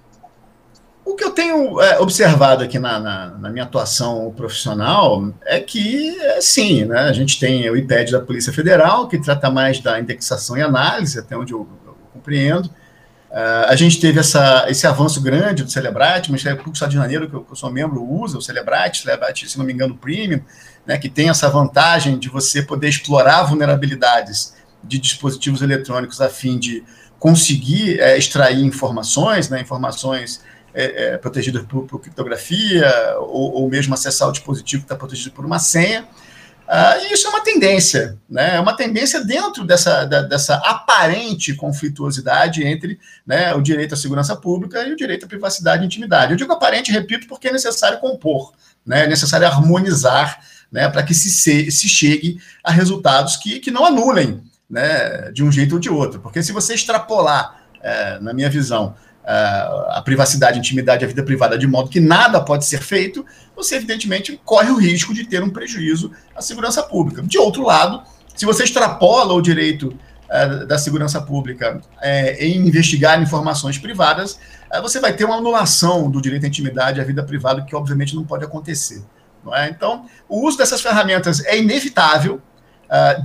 [1.06, 6.18] O que eu tenho é, observado aqui na, na, na, minha atuação profissional é que,
[6.20, 10.00] é, sim, né, a gente tem o IPED da Polícia Federal, que trata mais da
[10.00, 12.66] indexação e análise, até onde eu, eu compreendo.
[12.66, 16.96] Uh, a gente teve essa, esse avanço grande do Celebrite, o Ministério Público Estado de
[16.96, 19.96] Janeiro, que eu, que eu, sou membro, usa o Celebrite, Celebrite, se não me engano,
[19.96, 20.40] Premium,
[20.84, 26.58] né, que tem essa vantagem de você poder explorar vulnerabilidades de dispositivos eletrônicos a fim
[26.58, 26.82] de
[27.16, 30.42] conseguir é, extrair informações, né, informações
[30.76, 32.86] é, é, protegidas por, por criptografia,
[33.20, 36.02] ou, ou, mesmo acessar o dispositivo que está protegido por uma senha.
[36.02, 38.56] Uh, e isso é uma tendência, né?
[38.56, 44.36] É uma tendência dentro dessa, da, dessa aparente conflituosidade entre né, o direito à segurança
[44.36, 46.32] pública e o direito à privacidade e intimidade.
[46.32, 48.52] Eu digo aparente, repito, porque é necessário compor,
[48.84, 49.04] né?
[49.04, 53.86] é necessário harmonizar né, para que se, se, se chegue a resultados que, que não
[53.86, 56.20] anulem né, de um jeito ou de outro.
[56.20, 58.96] Porque se você extrapolar, é, na minha visão,
[59.26, 63.74] a privacidade, a intimidade, a vida privada, de modo que nada pode ser feito, você
[63.74, 67.22] evidentemente corre o risco de ter um prejuízo à segurança pública.
[67.22, 68.02] De outro lado,
[68.36, 72.06] se você extrapola o direito uh, da segurança pública uh,
[72.38, 74.38] em investigar informações privadas,
[74.72, 77.74] uh, você vai ter uma anulação do direito à intimidade e à vida privada, que
[77.74, 79.02] obviamente não pode acontecer.
[79.44, 79.68] Não é?
[79.70, 82.42] Então, o uso dessas ferramentas é inevitável,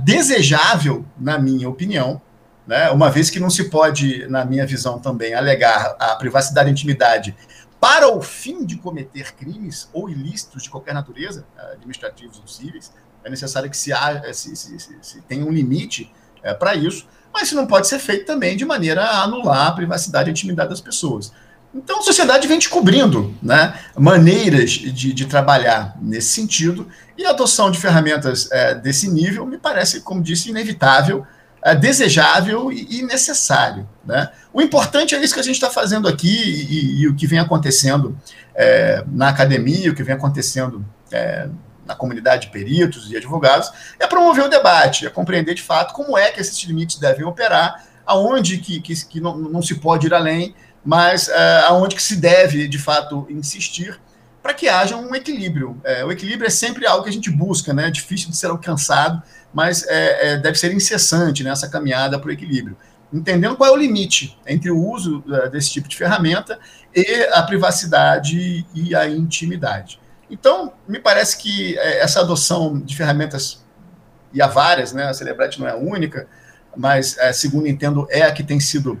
[0.04, 2.20] desejável, na minha opinião,
[2.66, 2.90] né?
[2.90, 7.36] uma vez que não se pode, na minha visão também, alegar a privacidade e intimidade
[7.80, 12.92] para o fim de cometer crimes ou ilícitos de qualquer natureza, administrativos ou cíveis,
[13.24, 17.06] é necessário que se, haja, se, se, se, se tenha um limite é, para isso,
[17.32, 20.32] mas isso não pode ser feito também de maneira a anular a privacidade e a
[20.32, 21.32] intimidade das pessoas.
[21.74, 26.86] Então a sociedade vem descobrindo né, maneiras de, de trabalhar nesse sentido,
[27.16, 31.26] e a adoção de ferramentas é, desse nível me parece, como disse, inevitável
[31.62, 33.88] é, desejável e, necessário.
[34.04, 34.30] Né?
[34.52, 37.38] O importante é isso que a gente está fazendo aqui e, e, o que vem
[37.38, 38.18] acontecendo
[38.54, 41.48] é, na academia, o que vem acontecendo é,
[41.86, 46.18] na comunidade de peritos e advogados, é promover o debate, é compreender de fato como
[46.18, 50.14] é que esses limites devem operar, aonde que, que, que não, não, se pode ir
[50.14, 50.54] além,
[50.84, 54.00] mas é, aonde que se deve, de fato, insistir
[54.42, 55.80] para que haja um equilíbrio.
[55.84, 57.86] É, o equilíbrio é sempre algo que a gente busca, né?
[57.86, 59.22] é difícil de ser alcançado,
[59.52, 62.76] mas é, é, deve ser incessante nessa caminhada para o equilíbrio.
[63.12, 66.58] Entendendo qual é o limite entre o uso uh, desse tipo de ferramenta
[66.94, 70.00] e a privacidade e a intimidade.
[70.30, 73.62] Então, me parece que é, essa adoção de ferramentas,
[74.32, 75.04] e há várias, né?
[75.04, 76.26] a Celebrite não é a única,
[76.74, 78.98] mas, é, segundo entendo, é a que tem sido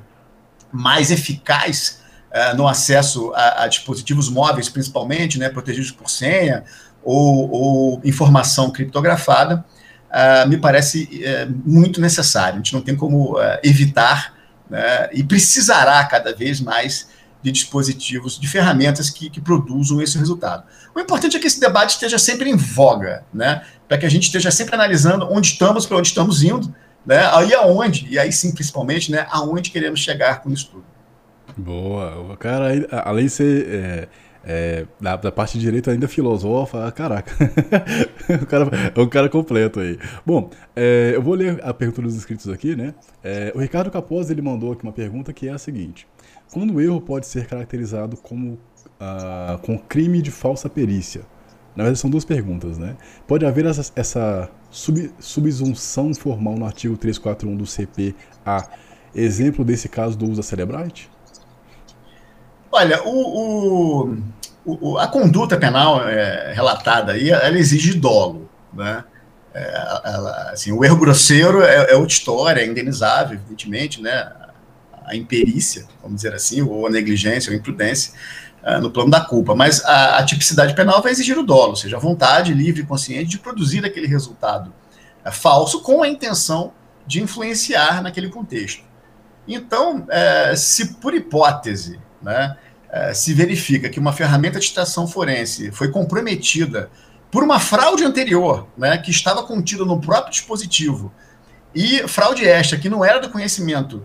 [0.70, 6.64] mais eficaz uh, no acesso a, a, dispositivos móveis, principalmente, né, protegidos por senha
[7.02, 9.64] ou, ou informação criptografada,
[10.12, 12.54] uh, me parece uh, muito necessário.
[12.54, 14.34] A gente não tem como uh, evitar
[14.68, 17.08] né, e precisará cada vez mais
[17.42, 20.62] de dispositivos, de ferramentas que, que, produzam esse resultado.
[20.94, 24.24] O importante é que esse debate esteja sempre em voga, né, para que a gente
[24.24, 26.72] esteja sempre analisando onde estamos, para onde estamos indo,
[27.04, 27.28] né?
[27.32, 29.26] Aí aonde, e aí sim, principalmente, né?
[29.30, 30.84] Aonde queremos chegar com isso tudo.
[31.56, 32.68] Boa, cara,
[33.04, 34.08] além de ser é,
[34.44, 37.32] é, da, da, parte direita ainda filosofa, caraca,
[38.42, 39.98] o cara é um cara completo aí.
[40.26, 42.94] Bom, é, eu vou ler a pergunta dos inscritos aqui, né?
[43.22, 46.06] É, o Ricardo Capós ele mandou aqui uma pergunta que é a seguinte:
[46.52, 48.58] quando o erro pode ser caracterizado como
[49.00, 51.22] uh, com crime de falsa perícia?
[51.74, 52.96] Na verdade, são duas perguntas, né?
[53.26, 58.68] Pode haver essa, essa sub, subsunção formal no artigo 341 do CPA,
[59.14, 61.10] exemplo desse caso do uso Celebrite?
[62.72, 64.08] Olha, o,
[64.64, 69.04] o, o, a conduta penal é, relatada aí, ela exige dolo, né?
[69.54, 74.32] É, ela, assim, o erro grosseiro é, é é indenizável, evidentemente, né?
[75.04, 78.14] A imperícia, vamos dizer assim, ou a negligência, ou a imprudência,
[78.62, 81.76] uh, no plano da culpa, mas a, a, tipicidade penal vai exigir o dolo, ou
[81.76, 84.72] seja, a vontade livre e consciente de produzir aquele resultado
[85.26, 86.72] uh, falso com a intenção
[87.06, 88.84] de influenciar naquele contexto.
[89.46, 92.56] Então, uh, se por hipótese, né,
[93.14, 96.90] se verifica que uma ferramenta de extração forense foi comprometida
[97.30, 101.10] por uma fraude anterior, né, que estava contida no próprio dispositivo,
[101.74, 104.04] e fraude esta que não era do conhecimento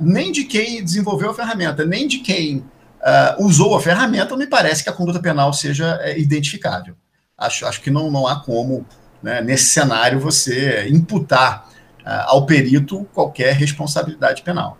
[0.00, 4.82] nem de quem desenvolveu a ferramenta, nem de quem uh, usou a ferramenta, me parece
[4.82, 6.94] que a conduta penal seja é, identificável.
[7.36, 8.84] Acho, acho que não, não há como,
[9.22, 11.68] né, nesse cenário, você imputar
[12.00, 14.78] uh, ao perito qualquer responsabilidade penal.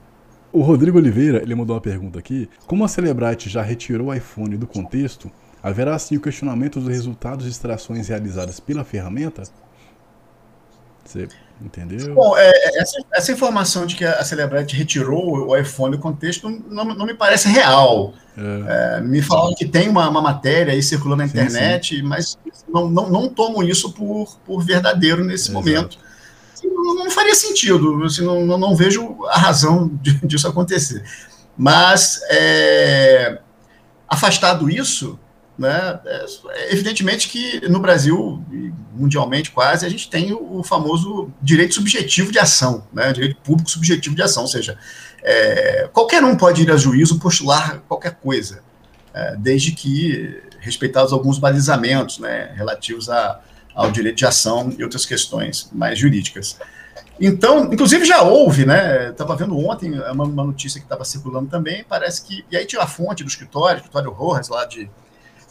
[0.52, 2.48] O Rodrigo Oliveira ele mandou uma pergunta aqui.
[2.66, 5.30] Como a Celebrite já retirou o iPhone do contexto,
[5.62, 9.42] haverá sim o questionamento dos resultados de extrações realizadas pela ferramenta?
[11.04, 11.28] Você
[11.60, 12.14] Entendeu?
[12.14, 16.48] Bom, é, é, essa, essa, informação de que a Celebrite retirou o iPhone do contexto
[16.48, 18.14] não, não me parece real.
[18.36, 18.98] É.
[18.98, 22.02] É, me falaram que tem uma, uma, matéria aí circulando na sim, internet, sim.
[22.02, 22.38] mas
[22.68, 25.98] não, não, não tomo isso por, por verdadeiro nesse Exato.
[26.88, 29.88] Não, não, faria sentido, assim, não, não, não, vejo a razão
[30.24, 31.04] disso acontecer.
[31.56, 33.40] Mas, é,
[34.08, 35.18] afastado isso,
[35.58, 36.00] né?
[36.06, 38.42] É, evidentemente que no Brasil,
[38.94, 43.12] mundialmente quase, a gente tem o famoso direito subjetivo de ação, né?
[43.12, 44.78] direito público subjetivo de ação, ou seja,
[45.22, 48.62] é, qualquer um pode ir a juízo postular qualquer coisa,
[49.12, 53.40] é, desde que respeitados alguns balizamentos né, relativos a,
[53.74, 56.56] ao direito de ação e outras questões mais jurídicas.
[57.20, 59.10] Então, inclusive já houve, né?
[59.10, 62.44] Estava vendo ontem uma, uma notícia que estava circulando também, parece que.
[62.50, 64.88] E aí tinha a fonte do escritório, escritório Rojas, lá de,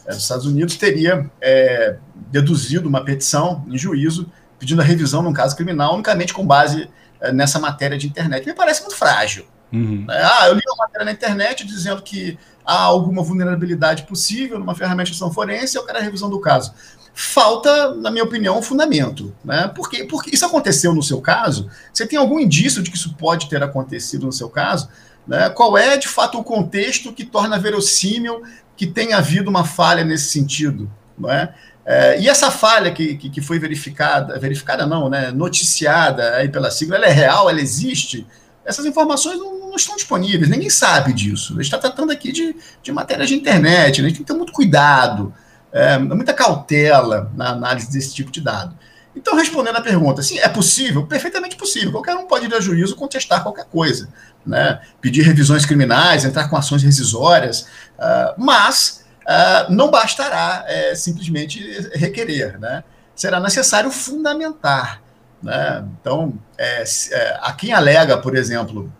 [0.06, 1.96] é, dos Estados Unidos teria é,
[2.30, 6.90] deduzido uma petição em juízo pedindo a revisão num caso criminal unicamente com base
[7.20, 8.46] é, nessa matéria de internet.
[8.46, 9.46] Me parece muito frágil.
[9.72, 10.06] Uhum.
[10.10, 14.74] É, ah, eu li uma matéria na internet dizendo que há alguma vulnerabilidade possível numa
[14.74, 16.72] ferramenta de ação forense, eu quero a revisão do caso.
[17.20, 19.34] Falta, na minha opinião, fundamento.
[19.44, 19.68] Né?
[19.74, 21.68] Porque, porque isso aconteceu no seu caso?
[21.92, 24.88] Você tem algum indício de que isso pode ter acontecido no seu caso?
[25.26, 25.50] Né?
[25.50, 28.44] Qual é, de fato, o contexto que torna verossímil
[28.76, 30.88] que tenha havido uma falha nesse sentido,
[31.18, 31.52] não é?
[31.84, 36.70] é e essa falha que, que, que, foi verificada, verificada não, né, noticiada aí pela
[36.70, 38.24] sigla, ela é real, ela existe?
[38.64, 41.54] Essas informações não, não estão disponíveis, ninguém sabe disso.
[41.54, 44.06] A gente está tratando aqui de, de matéria de internet, né?
[44.06, 45.34] a gente tem que ter muito cuidado,
[45.72, 48.76] é, muita cautela na análise desse tipo de dado.
[49.18, 51.04] Então, respondendo à pergunta, sim, é possível?
[51.04, 51.90] Perfeitamente possível.
[51.90, 54.08] Qualquer um pode ir a juízo contestar qualquer coisa,
[54.46, 54.80] né?
[55.00, 57.62] pedir revisões criminais, entrar com ações rescisórias,
[57.98, 61.60] uh, mas uh, não bastará é, simplesmente
[61.94, 62.60] requerer.
[62.60, 62.84] Né?
[63.14, 65.02] Será necessário fundamentar.
[65.42, 65.84] Né?
[66.00, 68.92] Então, é, é, a quem alega, por exemplo,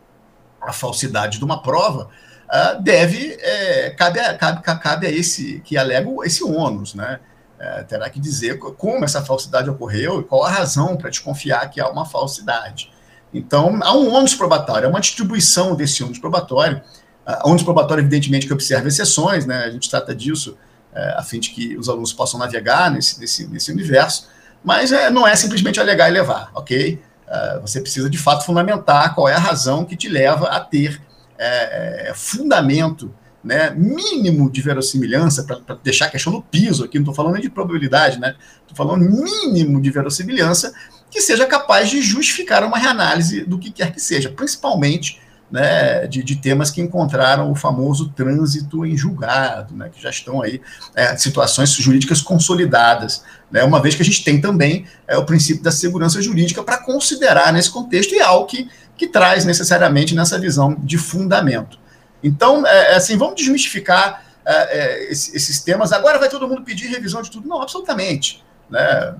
[0.61, 2.09] a falsidade de uma prova,
[2.49, 7.21] uh, deve, é, cabe, a, cabe, cabe a esse que alega esse ônus, né?
[7.59, 11.81] é, terá que dizer como essa falsidade ocorreu e qual a razão para desconfiar que
[11.81, 12.93] há uma falsidade.
[13.35, 16.81] Então, há um ônus probatório, é uma distribuição desse ônus probatório.
[17.27, 19.65] Uh, ônus probatório, evidentemente, que observa exceções, né?
[19.65, 20.57] a gente trata disso
[20.95, 24.29] é, a fim de que os alunos possam navegar nesse, nesse, nesse universo,
[24.65, 27.01] mas é, não é simplesmente alegar e levar, ok?
[27.27, 31.01] Uh, você precisa, de fato, fundamentar qual é a razão que te leva a ter
[31.39, 37.05] é, é fundamento né, mínimo de verossimilhança, para deixar a questão no piso aqui, não
[37.05, 38.35] estou falando nem de probabilidade, né?
[38.63, 40.75] Estou falando mínimo de verossimilhança
[41.11, 45.21] que seja capaz de justificar uma reanálise do que quer que seja, principalmente
[45.51, 50.43] né, de, de, temas que encontraram o famoso trânsito em julgado, né, que já estão
[50.43, 50.61] aí
[50.95, 55.63] é, situações jurídicas consolidadas, né, uma vez que a gente tem também é, o princípio
[55.63, 60.75] da segurança jurídica para considerar nesse contexto e algo que, que traz necessariamente nessa visão
[60.75, 61.79] de fundamento.
[62.23, 65.93] Então, é, é, assim, vamos desmistificar é, é esses temas.
[65.93, 67.49] Agora vai todo mundo pedir revisão de tudo?
[67.49, 68.45] Não, absolutamente.
[68.69, 69.15] Né?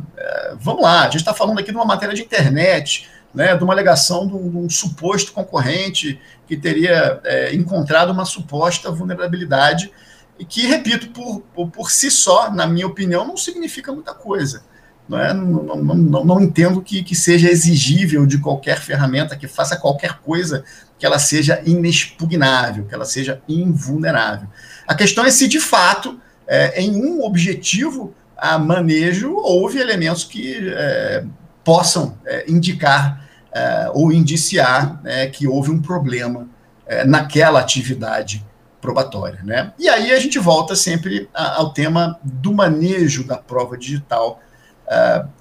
[0.61, 3.73] Vamos lá, a gente está falando aqui de uma matéria de internet, né, de uma
[3.73, 9.93] alegação de um, de um suposto concorrente que teria é, encontrado uma suposta vulnerabilidade
[10.39, 14.63] e que, repito, por, por, por, si só, na minha opinião, não significa muita coisa.
[15.09, 15.33] Não, é?
[15.33, 20.19] não, não, não, não entendo que, que seja exigível de qualquer ferramenta que faça qualquer
[20.19, 20.65] coisa
[20.99, 24.49] que ela seja inexpugnável, que ela seja invulnerável.
[24.87, 30.57] A questão é se, de fato, é, em um objetivo a manejo houve elementos que
[30.73, 31.25] é,
[31.69, 36.49] possam é, indicar é, ou indiciar né, que houve um problema
[36.87, 38.43] é, naquela atividade
[38.81, 39.41] probatória.
[39.45, 39.75] Né?
[39.79, 44.41] E aí a gente volta sempre ao tema do manejo da prova digital,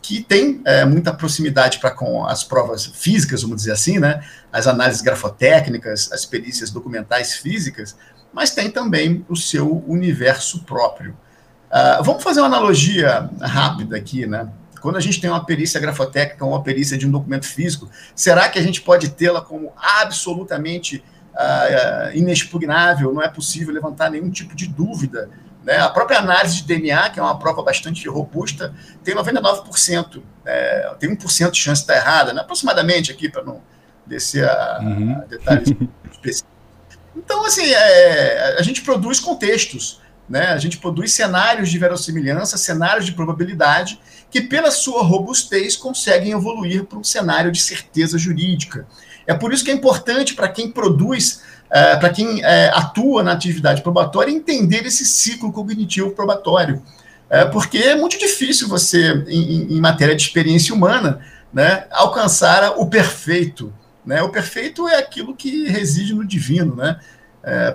[0.01, 4.21] que tem muita proximidade para com as provas físicas, vamos dizer assim, né?
[4.51, 7.95] as análises grafotécnicas, as perícias documentais físicas,
[8.33, 11.15] mas tem também o seu universo próprio.
[11.71, 14.49] Uh, vamos fazer uma analogia rápida aqui, né?
[14.79, 18.57] Quando a gente tem uma perícia grafotécnica, uma perícia de um documento físico, será que
[18.59, 21.03] a gente pode tê-la como absolutamente
[21.37, 25.29] uh, inexpugnável, não é possível levantar nenhum tipo de dúvida.
[25.63, 25.77] Né?
[25.77, 28.73] A própria análise de DNA, que é uma prova bastante robusta,
[29.03, 32.41] tem 99%, é, tem 1% de chance de estar errada, né?
[32.41, 33.61] aproximadamente aqui, para não
[34.05, 35.17] descer a, uhum.
[35.21, 35.69] a detalhes
[36.11, 36.57] específicos.
[37.15, 40.47] Então, assim, é, a gente produz contextos, né?
[40.47, 43.99] a gente produz cenários de verossimilhança, cenários de probabilidade,
[44.29, 48.85] que, pela sua robustez, conseguem evoluir para um cenário de certeza jurídica.
[49.25, 53.33] É por isso que é importante para quem produz, é, para quem é, atua na
[53.33, 56.81] atividade probatória, entender esse ciclo cognitivo probatório.
[57.29, 61.19] É, porque é muito difícil você, em, em, matéria de experiência humana,
[61.53, 63.73] né, alcançar o perfeito.
[64.05, 64.21] Né?
[64.21, 66.75] O perfeito é aquilo que reside no divino.
[66.75, 66.97] Né?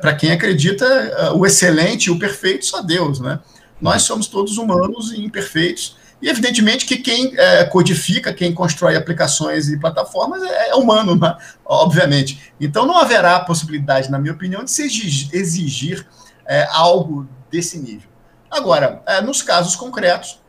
[0.00, 3.20] Para quem acredita, o excelente e o perfeito só Deus.
[3.20, 3.38] Né?
[3.80, 9.68] Nós somos todos humanos e imperfeitos e, evidentemente, que quem é, codifica, quem constrói aplicações
[9.68, 11.36] e plataformas é, é humano, né?
[11.64, 12.52] obviamente.
[12.60, 16.06] Então, não haverá possibilidade, na minha opinião, de se exigir
[16.46, 18.08] é, algo desse nível.
[18.48, 20.40] Agora, é, nos casos concretos,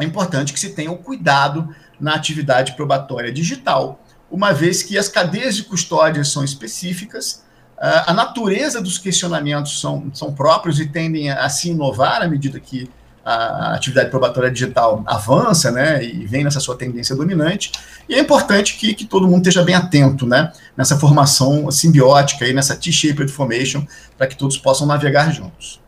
[0.00, 1.68] é importante que se tenha o cuidado
[2.00, 7.44] na atividade probatória digital, uma vez que as cadeias de custódia são específicas,
[7.78, 12.58] é, a natureza dos questionamentos são, são próprios e tendem a se inovar à medida
[12.58, 12.88] que
[13.24, 17.72] a atividade probatória digital avança, né, e vem nessa sua tendência dominante,
[18.08, 22.52] e é importante que, que todo mundo esteja bem atento, né, nessa formação simbiótica, aí,
[22.52, 23.84] nessa T-shaped formation,
[24.18, 25.83] para que todos possam navegar juntos.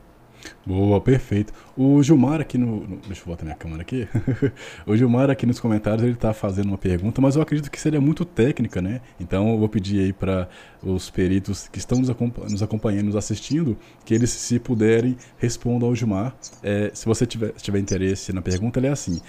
[0.67, 1.53] Boa, perfeito.
[1.77, 4.09] O Gilmar aqui no, no, Deixa eu botar minha câmera aqui.
[4.85, 8.01] o Gilmar aqui nos comentários ele está fazendo uma pergunta, mas eu acredito que seria
[8.01, 9.01] muito técnica, né?
[9.21, 10.49] Então eu vou pedir aí para
[10.83, 12.09] os peritos que estão nos,
[12.51, 16.35] nos acompanhando, nos assistindo, que eles, se puderem, respondam ao Gilmar.
[16.65, 19.21] É, se você tiver, tiver interesse na pergunta, ele é assim.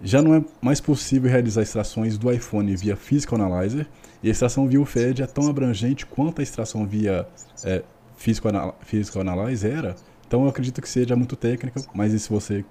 [0.00, 3.88] Já não é mais possível realizar extrações do iPhone via Physical Analyzer,
[4.22, 7.26] e a extração via UFED é tão abrangente quanto a extração via
[7.64, 7.82] é,
[8.16, 9.96] Physical, Physical Analyzer era.
[10.34, 12.64] Então eu acredito que seja muito técnica, mas se você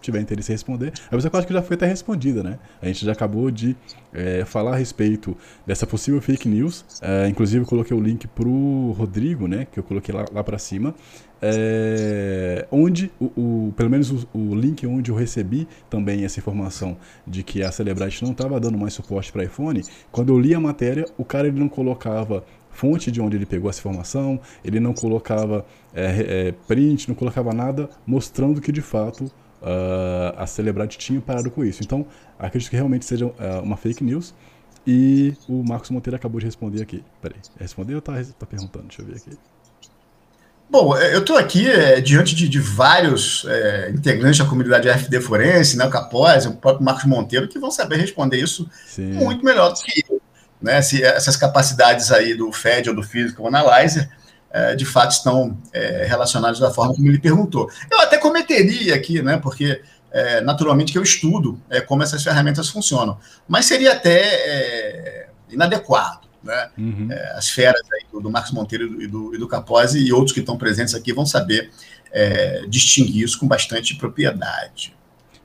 [0.00, 2.58] tiver interesse em responder, a pessoa quase que já foi até respondida, né?
[2.82, 3.76] A gente já acabou de
[4.12, 6.84] é, falar a respeito dessa possível fake news.
[7.00, 9.64] É, inclusive eu coloquei o link pro Rodrigo, né?
[9.70, 10.92] Que eu coloquei lá, lá para cima.
[11.40, 16.96] É, onde o, o, pelo menos o, o, link onde eu recebi também essa informação
[17.24, 20.58] de que a Celebrite não estava dando mais suporte para iPhone, quando eu li a
[20.58, 22.44] matéria, o cara ele não colocava
[22.74, 25.64] fonte de onde ele pegou essa informação, ele não colocava
[25.94, 31.50] é, é, print, não colocava nada mostrando que de fato uh, a Celebrity tinha parado
[31.50, 31.82] com isso.
[31.82, 32.06] Então,
[32.38, 34.34] acredito que realmente seja uh, uma fake news.
[34.86, 37.02] E o Marcos Monteiro acabou de responder aqui.
[37.22, 38.86] Peraí, respondeu ou tá, tá perguntando?
[38.88, 39.38] Deixa eu ver aqui.
[40.68, 45.20] Bom, é, eu estou aqui é, diante de, de vários é, integrantes da comunidade FD
[45.20, 49.12] Forense, né, o Capós, o próprio Marcos Monteiro, que vão saber responder isso Sim.
[49.12, 50.13] muito melhor do que eu
[50.64, 54.08] né, se essas capacidades aí do FED ou do Physical Analyzer
[54.50, 57.70] é, de fato estão é, relacionadas da forma como ele perguntou.
[57.90, 62.70] Eu até cometeria aqui, né, porque é, naturalmente que eu estudo é, como essas ferramentas
[62.70, 66.24] funcionam, mas seria até é, inadequado.
[66.42, 66.70] Né?
[66.78, 67.08] Uhum.
[67.10, 67.80] É, as feras
[68.12, 71.12] do, do, Marcos Monteiro e do, e do Capozzi e outros que estão presentes aqui
[71.12, 71.70] vão saber
[72.68, 74.94] distinguir isso com bastante propriedade.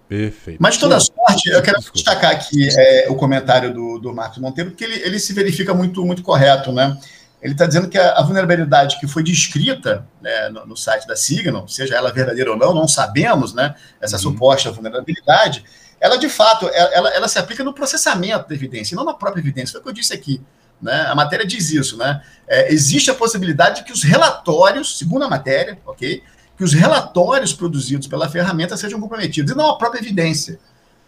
[0.09, 0.57] Perfeito.
[0.59, 4.71] Mas de toda sorte, eu quero destacar aqui é, o comentário do, do Marcos Monteiro,
[4.71, 6.97] porque ele, ele se verifica muito, muito correto, né?
[7.39, 11.15] Ele está dizendo que a, a, vulnerabilidade que foi descrita né, no, no, site da
[11.15, 13.75] Signal, seja ela verdadeira ou não, não sabemos, né?
[14.01, 14.23] Essa uhum.
[14.23, 15.63] suposta vulnerabilidade,
[16.01, 19.73] ela de fato, ela, ela se aplica no processamento da evidência, não na própria evidência.
[19.73, 20.41] Foi o que eu disse aqui.
[20.81, 21.05] Né?
[21.07, 22.21] A matéria diz isso, né?
[22.47, 26.23] É, existe a possibilidade de que os relatórios, segundo a matéria, ok?
[26.59, 30.59] Que os relatórios produzidos pela ferramenta sejam comprometidos, e não a própria evidência.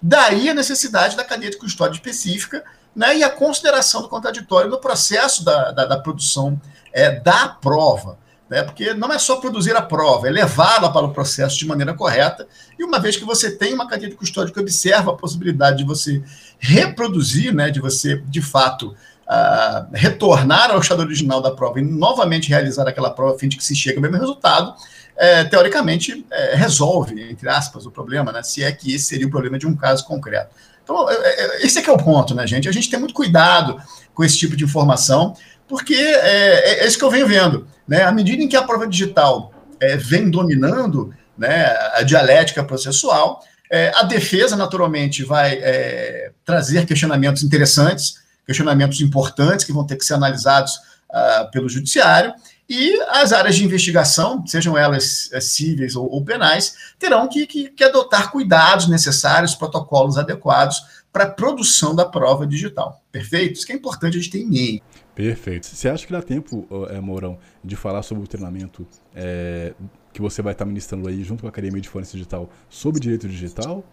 [0.02, 2.64] Daí a necessidade da cadeia de custódia específica
[2.96, 6.58] né, e a consideração do contraditório no processo da, da, da produção
[6.94, 8.18] é, da prova.
[8.50, 11.94] Né, porque não é só produzir a prova, é levá-la para o processo de maneira
[11.94, 12.48] correta.
[12.80, 15.84] E uma vez que você tem uma cadeia de custódia que observa a possibilidade de
[15.84, 16.24] você
[16.60, 18.96] reproduzir, né, de você, de fato,
[19.28, 23.58] uh, retornar ao estado original da prova e novamente realizar aquela prova a fim de
[23.58, 24.74] que se chegue ao mesmo resultado,
[25.16, 29.32] é, teoricamente é, resolve, entre aspas, o problema, né, se é que esse seria o
[29.32, 30.56] problema de um caso concreto.
[30.84, 32.68] Então, é, é, esse é que é o ponto, né, gente?
[32.68, 33.82] A gente tem muito cuidado
[34.14, 35.36] com esse tipo de informação,
[35.68, 37.68] porque é, é isso que eu venho vendo.
[37.88, 38.04] Né?
[38.04, 43.92] À medida em que a prova digital é, vem dominando né, a dialética processual, é,
[43.96, 50.16] a defesa, naturalmente, vai é, trazer questionamentos interessantes, questionamentos importantes que vão ter que ser
[50.16, 50.76] analisados
[51.10, 52.34] uh, pelo judiciário,
[52.74, 57.70] e as áreas de investigação, sejam elas é, cíveis ou, ou penais, terão que, que,
[57.70, 63.04] que, adotar cuidados necessários, protocolos adequados para a produção da prova digital.
[63.12, 63.56] Perfeito?
[63.56, 64.84] Isso que é importante a gente ter em mente.
[65.14, 65.68] Perfeito.
[65.68, 69.74] Você acha que dá tempo, é, Mourão, de falar sobre o treinamento é,
[70.14, 73.28] que você vai estar ministrando aí junto com a Academia de Forense Digital sobre direito
[73.28, 73.84] digital?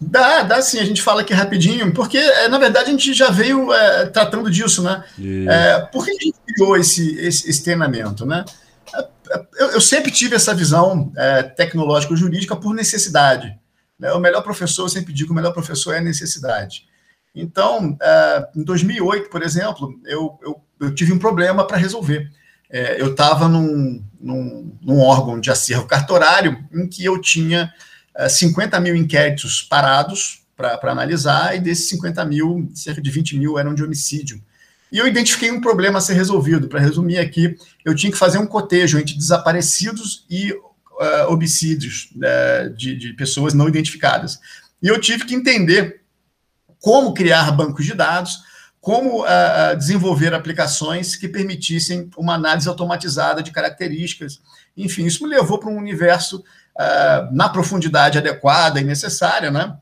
[0.00, 3.30] Dá, dá sim, a gente fala aqui rapidinho, porque é, na verdade a gente já
[3.30, 5.04] veio é, tratando disso, né?
[5.48, 8.44] É, por que a gente criou esse, esse, esse treinamento, né?
[8.94, 13.56] É, é, eu, eu, sempre tive essa visão é, tecnológico-jurídica por necessidade.
[13.98, 14.12] Né?
[14.12, 16.86] O melhor professor, eu sempre digo, o melhor professor é a necessidade.
[17.34, 17.98] Então,
[18.54, 22.30] em 2008, por exemplo, eu, eu, eu tive um problema para resolver.
[22.70, 27.74] eu estava num, num, num órgão de acervo cartorário em que eu tinha
[28.28, 33.58] 50 eh, mil inquéritos parados para analisar, e desses 50 mil, cerca de 20 mil
[33.58, 34.40] eram de homicídio.
[34.92, 36.68] E eu identifiquei um problema a ser resolvido.
[36.68, 42.70] Para resumir aqui, eu tinha que fazer um cotejo entre desaparecidos e uh, homicídios uh,
[42.70, 44.38] de, de pessoas não identificadas.
[44.80, 46.02] E eu tive que entender
[46.80, 48.38] como criar bancos de dados,
[48.80, 54.40] como uh, desenvolver aplicações que permitissem uma análise automatizada de características.
[54.76, 56.44] Enfim, isso me levou para um universo
[56.76, 59.76] uh, na profundidade adequada e necessária, né?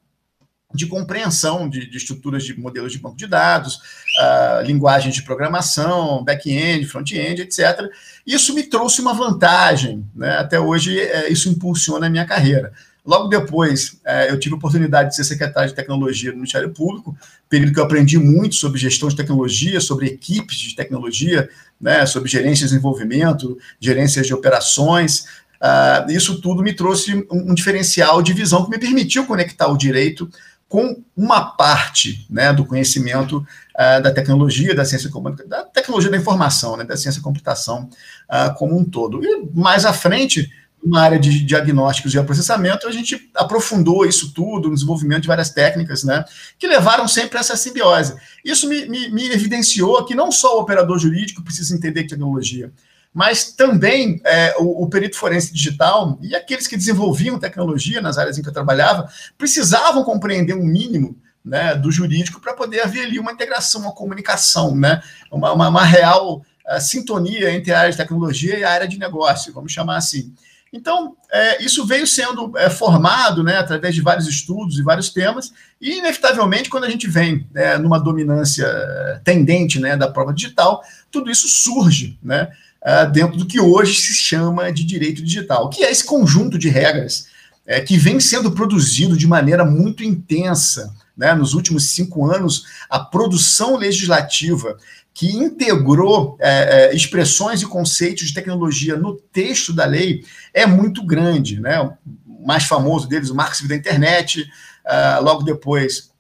[0.75, 6.25] de compreensão de, de, estruturas de modelos de banco de dados, uh, linguagens de programação,
[6.25, 7.91] back-end, front-end, etc.
[8.27, 10.39] Isso me trouxe uma vantagem, né?
[10.39, 12.73] até hoje é, isso impulsiona a minha carreira.
[13.05, 17.17] Logo depois, eu tive a oportunidade de ser secretário de tecnologia no Ministério Público,
[17.49, 21.49] período que eu aprendi muito sobre gestão de tecnologia, sobre equipes de tecnologia,
[21.81, 25.27] né, sobre gerência de desenvolvimento, gerências de operações,
[25.63, 30.29] Uh, isso tudo me trouxe um, diferencial de visão que me permitiu conectar o direito
[30.69, 35.09] com uma parte né, do conhecimento uh, da tecnologia, da ciência
[35.47, 37.89] da tecnologia da informação, né, da ciência da computação
[38.29, 39.23] uh, como um todo.
[39.23, 40.51] E mais à frente,
[40.85, 45.51] na área de diagnósticos e processamento, a gente aprofundou isso tudo no desenvolvimento de várias
[45.51, 46.25] técnicas, né,
[46.59, 48.17] que levaram sempre a essa simbiose.
[48.45, 52.73] Isso me, me, me evidenciou que não só o operador jurídico precisa entender tecnologia,
[53.13, 58.39] mas também é, o, o, perito forense digital e aqueles que desenvolviam tecnologia nas áreas
[58.39, 63.19] em que eu trabalhava precisavam compreender um mínimo né, do jurídico para poder haver ali
[63.19, 67.97] uma integração, uma comunicação, né, uma, uma, uma real uh, sintonia entre a área de
[67.97, 70.33] tecnologia e a área de negócio, vamos chamar assim.
[70.73, 75.53] Então, é, isso veio sendo é, formado né, através de vários estudos e vários temas,
[75.79, 80.83] e, inevitavelmente, quando a gente vem né, numa dominância é, tendente né, da prova digital,
[81.11, 82.19] tudo isso surge.
[82.23, 82.49] Né?
[82.83, 86.69] Uh, dentro do que hoje se chama de direito digital, que é esse conjunto de
[86.69, 87.27] regras
[87.67, 90.95] é, que vem sendo produzido de maneira muito intensa.
[91.15, 94.79] Né, nos últimos cinco anos, a produção legislativa
[95.13, 100.25] que integrou é, é, expressões e conceitos de tecnologia no texto da lei
[100.55, 101.61] é muito grande.
[101.61, 101.79] Né?
[101.81, 106.12] O mais famoso deles, o Civil da Internet, uh, logo depois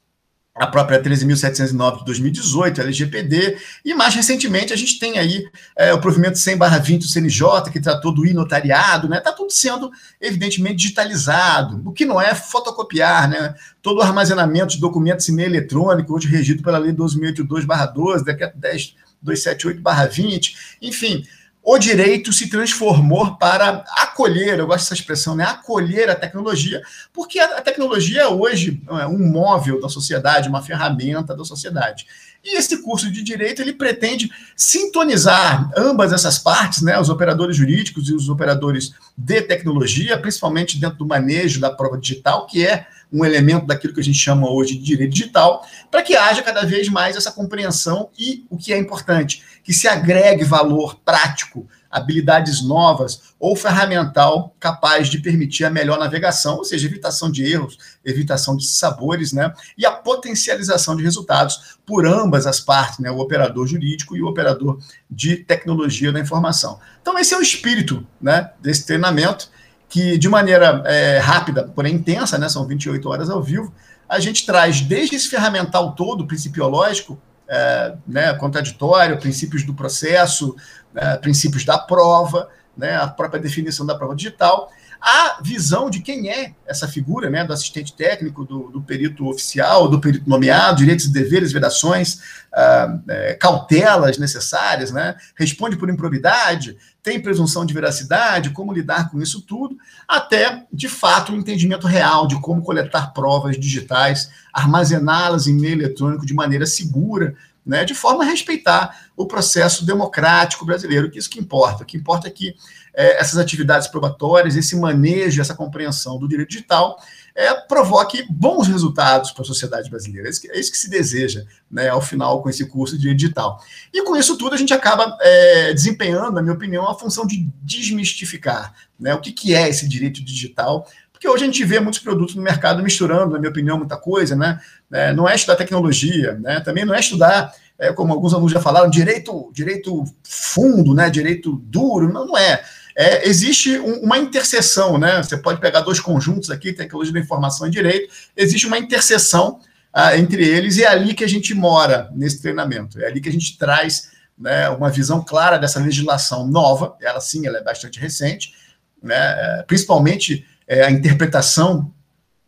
[0.55, 5.45] a própria 13.709 de 2018, a LGPD, e mais recentemente a gente tem aí
[5.77, 9.17] é, o provimento 100-20 do CNJ, que tratou do inotariado, né?
[9.19, 9.91] Está tudo sendo,
[10.21, 13.55] evidentemente, digitalizado, o que não é fotocopiar, né?
[13.81, 20.55] Todo o armazenamento de documentos em meio eletrônico, hoje regido pela Lei 12.082-12, decreto 10.278-20,
[20.83, 21.25] enfim,
[21.65, 25.45] o direito se transformou para acolher, eu gosto dessa expressão, né?
[25.45, 26.83] Acolher a tecnologia,
[27.13, 32.05] porque a, tecnologia é hoje é um móvel da sociedade, uma ferramenta da sociedade.
[32.45, 38.09] E esse curso de direito ele pretende sintonizar ambas essas partes, né, os operadores jurídicos
[38.09, 43.25] e os operadores de tecnologia, principalmente dentro do manejo da prova digital, que é um
[43.25, 46.89] elemento daquilo que a gente chama hoje de direito digital, para que haja cada vez
[46.89, 53.35] mais essa compreensão e o que é importante, que se agregue valor prático habilidades novas
[53.39, 58.67] ou ferramental capaz de permitir a melhor navegação, ou seja, evitação de erros, evitação de
[58.67, 59.53] sabores, né?
[59.77, 63.11] E a potencialização de resultados por ambas as partes, né?
[63.11, 64.79] O operador jurídico e o operador
[65.11, 66.81] de tecnologia da informação.
[67.03, 69.51] Então, esse é o espírito né, desse treinamento,
[69.93, 72.49] que de maneira é, rápida, porém intensa, né?
[72.49, 73.71] São 28 horas ao vivo,
[74.09, 80.57] a gente traz desde esse ferramental todo, principiológico, é, né, contraditório, princípios do processo,
[80.95, 84.73] é, princípios da prova, né, a própria definição da prova digital,
[85.05, 89.89] a visão de quem é essa figura, né, do assistente técnico, do, do perito oficial,
[89.89, 92.21] do perito nomeado, direitos e deveres, vedações,
[92.55, 99.21] ah, é, cautelas necessárias, né, responde por improbidade, tem presunção de veracidade, como lidar com
[99.21, 99.77] isso tudo,
[100.07, 105.75] até, de fato, o um entendimento real de como coletar provas digitais, armazená-las em meio
[105.75, 107.35] eletrônico de maneira segura,
[107.67, 111.83] né, de forma a respeitar o processo democrático brasileiro, que isso que importa.
[111.83, 112.55] O que importa é que
[112.95, 116.97] é, essas atividades probatórias, esse manejo, essa compreensão do direito digital,
[117.35, 120.29] é, provoque bons resultados para a sociedade brasileira.
[120.29, 123.03] É isso, que, é isso que se deseja, né, ao final, com esse curso de
[123.03, 123.59] direito digital.
[123.93, 127.49] E com isso tudo, a gente acaba é, desempenhando, na minha opinião, a função de
[127.63, 130.87] desmistificar né, o que, que é esse direito digital,
[131.23, 134.35] porque hoje a gente vê muitos produtos no mercado misturando, na minha opinião, muita coisa,
[134.35, 134.61] né?
[134.91, 136.59] É, não é estudar tecnologia, né?
[136.59, 141.09] Também não é estudar, é, como alguns alunos já falaram, direito, direito fundo, né?
[141.09, 142.65] Direito duro, não, não é.
[142.97, 145.23] É, existe um, uma interseção, né?
[145.23, 149.61] Você pode pegar dois conjuntos aqui, tecnologia da informação e direito, existe uma interseção
[149.93, 153.29] ah, entre eles, e é ali que a gente mora nesse treinamento, é ali que
[153.29, 158.01] a gente traz né, uma visão clara dessa legislação nova, ela sim, ela é bastante
[158.01, 158.55] recente,
[159.03, 161.93] né, é, principalmente é, a interpretação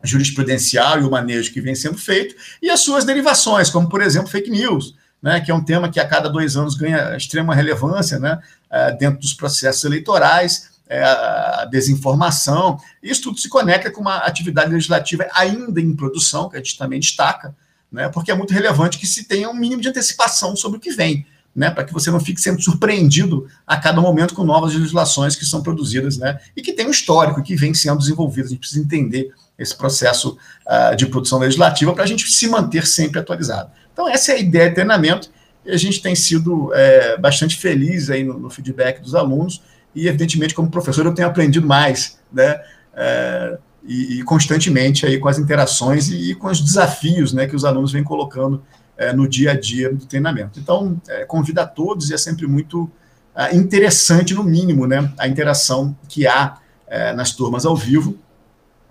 [0.02, 4.28] jurisprudencial e o manejo que vem sendo feito, e as suas derivações, como, por exemplo,
[4.28, 4.94] fake news,
[5.24, 8.38] né, que é um tema que a cada dois anos ganha extrema relevância né,
[8.70, 12.78] é, dentro dos processos eleitorais, é, a desinformação.
[13.02, 17.00] Isso tudo se conecta com uma atividade legislativa ainda em produção, que a gente também
[17.00, 17.56] destaca,
[17.90, 20.90] né, porque é muito relevante que se tenha um mínimo de antecipação sobre o que
[20.90, 21.24] vem
[21.56, 25.46] né, para que você não fique sendo surpreendido a cada momento com novas legislações que
[25.46, 28.46] são produzidas, né, e que tem um histórico que vem sendo desenvolvido.
[28.46, 32.84] A gente precisa entender esse processo uh, de produção legislativa para a gente se manter
[32.86, 33.70] sempre atualizado.
[33.94, 35.30] Então, essa é a ideia de treinamento,
[35.64, 39.62] e a gente tem sido é, bastante feliz aí no, no, feedback dos alunos,
[39.94, 42.60] e evidentemente, como professor, eu tenho aprendido mais, né,
[42.92, 47.54] é, e, e, constantemente aí com as interações e, e com os desafios né, que
[47.54, 48.62] os alunos vêm colocando
[48.96, 50.58] é, no dia a dia do treinamento.
[50.58, 52.90] Então, é, convido a todos e é sempre muito
[53.34, 58.18] é, interessante, no mínimo, né, a interação que há é, nas turmas ao vivo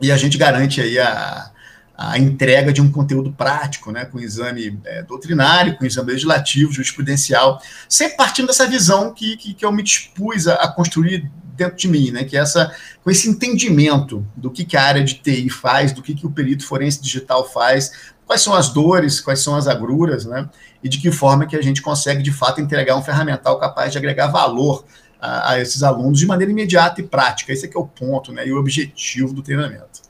[0.01, 1.51] e a gente garante aí a,
[1.95, 7.61] a entrega de um conteúdo prático, né, com exame é, doutrinário, com exame legislativo, jurisprudencial,
[7.87, 11.87] sempre partindo dessa visão que, que, que eu me dispus a, a, construir dentro de
[11.87, 15.49] mim, né, que é essa, com esse entendimento do que, que a área de TI
[15.51, 17.91] faz, do que, que o perito forense digital faz,
[18.25, 20.49] quais são as dores, quais são as agruras, né?
[20.83, 23.97] E de que forma que a gente consegue, de fato, entregar um ferramental capaz de
[23.97, 24.83] agregar valor
[25.21, 27.53] a, a esses alunos de maneira imediata e prática.
[27.53, 28.47] Esse é que é o ponto, né?
[28.47, 30.01] E o objetivo do treinamento.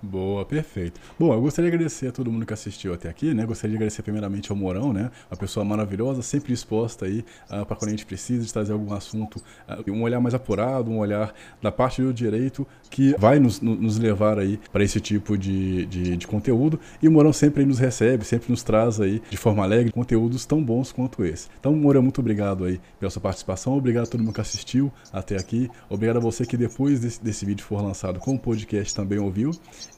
[0.00, 1.00] Boa, perfeito.
[1.18, 3.44] Bom, eu gostaria de agradecer a todo mundo que assistiu até aqui, né?
[3.44, 5.10] Gostaria de agradecer primeiramente ao Morão, né?
[5.28, 8.94] Uma pessoa maravilhosa, sempre disposta aí uh, para quando a gente precisa de trazer algum
[8.94, 13.60] assunto, uh, um olhar mais apurado, um olhar da parte do direito que vai nos,
[13.60, 16.78] nos levar aí para esse tipo de, de, de, conteúdo.
[17.02, 20.62] E o Morão sempre nos recebe, sempre nos traz aí de forma alegre conteúdos tão
[20.62, 21.48] bons quanto esse.
[21.58, 25.36] Então, Morão, muito obrigado aí pela sua participação, obrigado a todo mundo que assistiu até
[25.36, 29.18] aqui, obrigado a você que depois desse, desse vídeo for lançado com o podcast também
[29.18, 29.50] ouviu.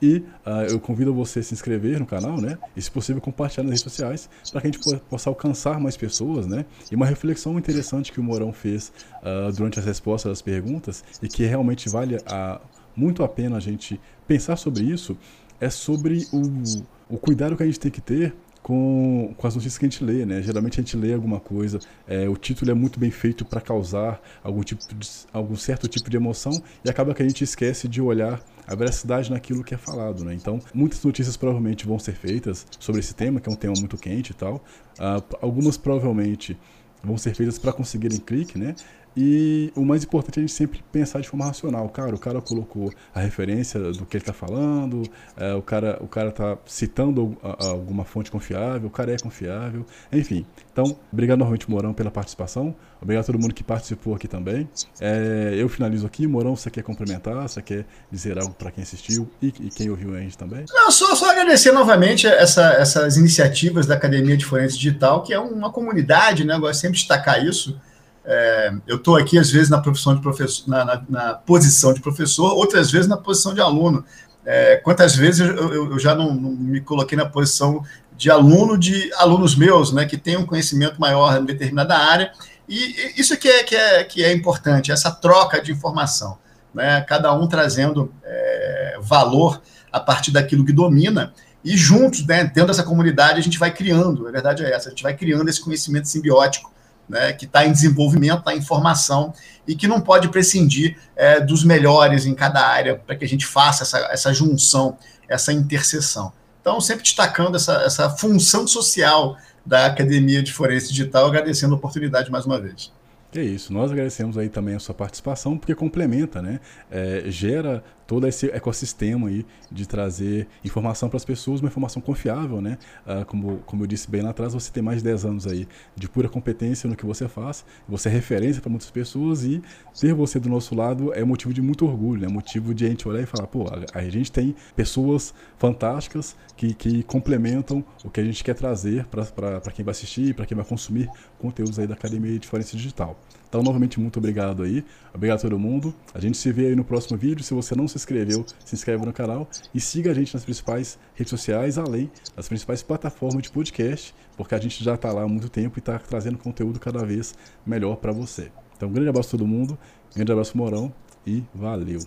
[0.03, 2.59] E uh, eu convido você a se inscrever no canal, né?
[2.77, 6.47] E se possível compartilhar nas redes sociais para que a gente possa alcançar mais pessoas,
[6.47, 6.65] né?
[6.91, 8.93] E uma reflexão interessante que o Morão fez
[9.23, 12.61] uh, durante as respostas às perguntas e que realmente vale a,
[12.97, 15.17] muito a pena a gente pensar sobre isso
[15.61, 19.79] é sobre o, o cuidado que a gente tem que ter com, com as notícias
[19.79, 20.43] que a gente lê, né?
[20.43, 24.21] Geralmente a gente lê alguma coisa, é, o título é muito bem feito para causar
[24.43, 26.53] algum, tipo de, algum certo tipo de emoção
[26.85, 30.35] e acaba que a gente esquece de olhar a veracidade naquilo que é falado, né?
[30.35, 33.97] Então, muitas notícias provavelmente vão ser feitas sobre esse tema, que é um tema muito
[33.97, 34.57] quente e tal.
[34.99, 36.57] Uh, algumas provavelmente
[37.03, 38.75] vão ser feitas para conseguirem clique, né?
[39.17, 41.89] E o mais importante é a gente sempre pensar de forma racional.
[41.89, 45.03] Cara, o cara colocou a referência do que ele está falando,
[45.37, 49.19] é, o, cara, o cara está citando a, a alguma fonte confiável, o cara é
[49.19, 50.47] confiável, enfim.
[50.73, 52.75] Então, obrigado novamente, Morão, pela participação.
[53.03, 54.69] Obrigado a todo mundo que participou aqui também.
[55.01, 56.27] É, eu finalizo aqui.
[56.27, 57.49] Morão, você quer complementar?
[57.49, 60.65] Você quer dizer algo para quem assistiu e, e, quem ouviu a gente também?
[60.69, 65.41] Não, só, só agradecer novamente essa, essas iniciativas da Academia de Forense Digital, que é
[65.41, 66.55] uma comunidade, né?
[66.55, 67.81] Eu gosto sempre de destacar isso
[68.25, 72.01] É, eu estou aqui, às vezes, na, profissão de professor, na, na, na, posição de
[72.01, 74.05] professor, outras vezes na posição de aluno.
[74.45, 77.83] É, quantas vezes eu, eu, já não, não, me coloquei na posição
[78.17, 82.33] de aluno de alunos meus, né, que têm um conhecimento maior em determinada área,
[82.69, 86.39] e, e isso que é, que, é, que é importante, essa troca de informação,
[86.75, 89.61] né, cada um trazendo é, valor
[89.91, 91.33] a partir daquilo que domina,
[91.65, 94.91] e juntos, né, dentro dessa comunidade, a gente vai criando, a verdade é essa, a
[94.91, 96.73] gente vai criando esse conhecimento simbiótico,
[97.11, 99.35] né, que está em desenvolvimento, está em formação,
[99.67, 103.45] e que não pode prescindir é, dos melhores em cada área para que a gente
[103.45, 104.97] faça essa, essa junção,
[105.29, 106.33] essa interseção.
[106.61, 112.31] Então, sempre destacando essa, essa função social da Academia de Forense Digital, agradecendo a oportunidade
[112.31, 112.93] mais uma vez.
[113.35, 116.59] É isso, nós agradecemos aí também a sua participação, porque complementa, né?
[116.91, 122.61] É, gera todo esse ecossistema aí de trazer informação para as pessoas, uma informação confiável,
[122.61, 122.77] né?
[123.07, 125.69] Ah, como, como eu disse bem lá atrás, você tem mais de 10 anos aí
[125.95, 129.63] de pura competência no que você faz, você é referência para muitas pessoas e
[129.97, 132.35] ter você do nosso lado é motivo de muito orgulho, é né?
[132.35, 136.75] motivo de a gente olhar e falar, pô, a, a gente tem pessoas fantásticas que,
[136.75, 140.67] que complementam o que a gente quer trazer para quem vai assistir, para quem vai
[140.67, 141.09] consumir
[141.39, 143.17] conteúdos aí da Academia de Forense Digital.
[143.51, 144.85] Então, novamente, muito obrigado aí.
[145.13, 145.93] Obrigado a todo mundo.
[146.15, 147.43] A gente se vê aí no próximo vídeo.
[147.43, 150.97] Se você não se inscreveu, se inscreve no canal e siga a gente nas principais
[151.15, 155.29] redes sociais, além das principais plataformas de podcast, porque a gente já está lá há
[155.29, 157.35] muito tempo e está trazendo conteúdo cada vez
[157.67, 158.53] melhor para você.
[158.77, 159.77] Então, um grande abraço a todo mundo,
[160.13, 160.93] um grande abraço Morão
[161.27, 162.01] e valeu!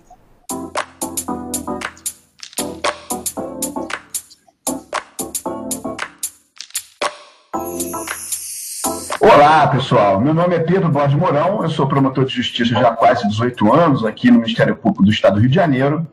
[9.24, 10.20] Olá, pessoal.
[10.20, 13.74] Meu nome é Pedro Borges Mourão, eu sou promotor de justiça já há quase 18
[13.74, 16.06] anos aqui no Ministério Público do Estado do Rio de Janeiro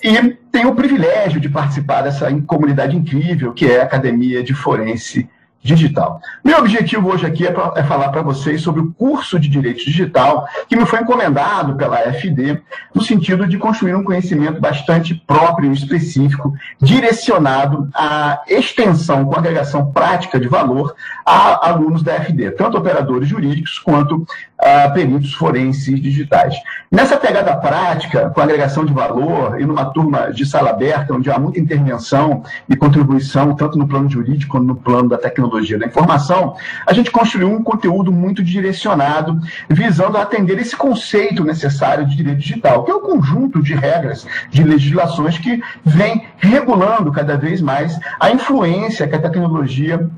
[0.00, 5.28] e tenho o privilégio de participar dessa comunidade incrível que é a Academia de Forense
[5.64, 6.20] digital.
[6.44, 9.82] Meu objetivo hoje aqui é, pra, é falar para vocês sobre o curso de Direito
[9.82, 12.60] Digital que me foi encomendado pela FD,
[12.94, 19.90] no sentido de construir um conhecimento bastante próprio e específico, direcionado à extensão com agregação
[19.90, 20.94] prática de valor
[21.24, 24.26] a alunos da FD, tanto operadores jurídicos quanto
[24.64, 26.54] a peritos forenses digitais.
[26.90, 31.38] Nessa pegada prática, com agregação de valor e numa turma de sala aberta, onde há
[31.38, 36.56] muita intervenção e contribuição, tanto no plano jurídico quanto no plano da tecnologia, da informação,
[36.86, 39.38] a gente construiu um conteúdo muito direcionado,
[39.68, 44.62] visando atender esse conceito necessário de direito digital, que é o conjunto de regras, de
[44.62, 50.08] legislações que vem regulando cada vez mais a influência que a tecnologia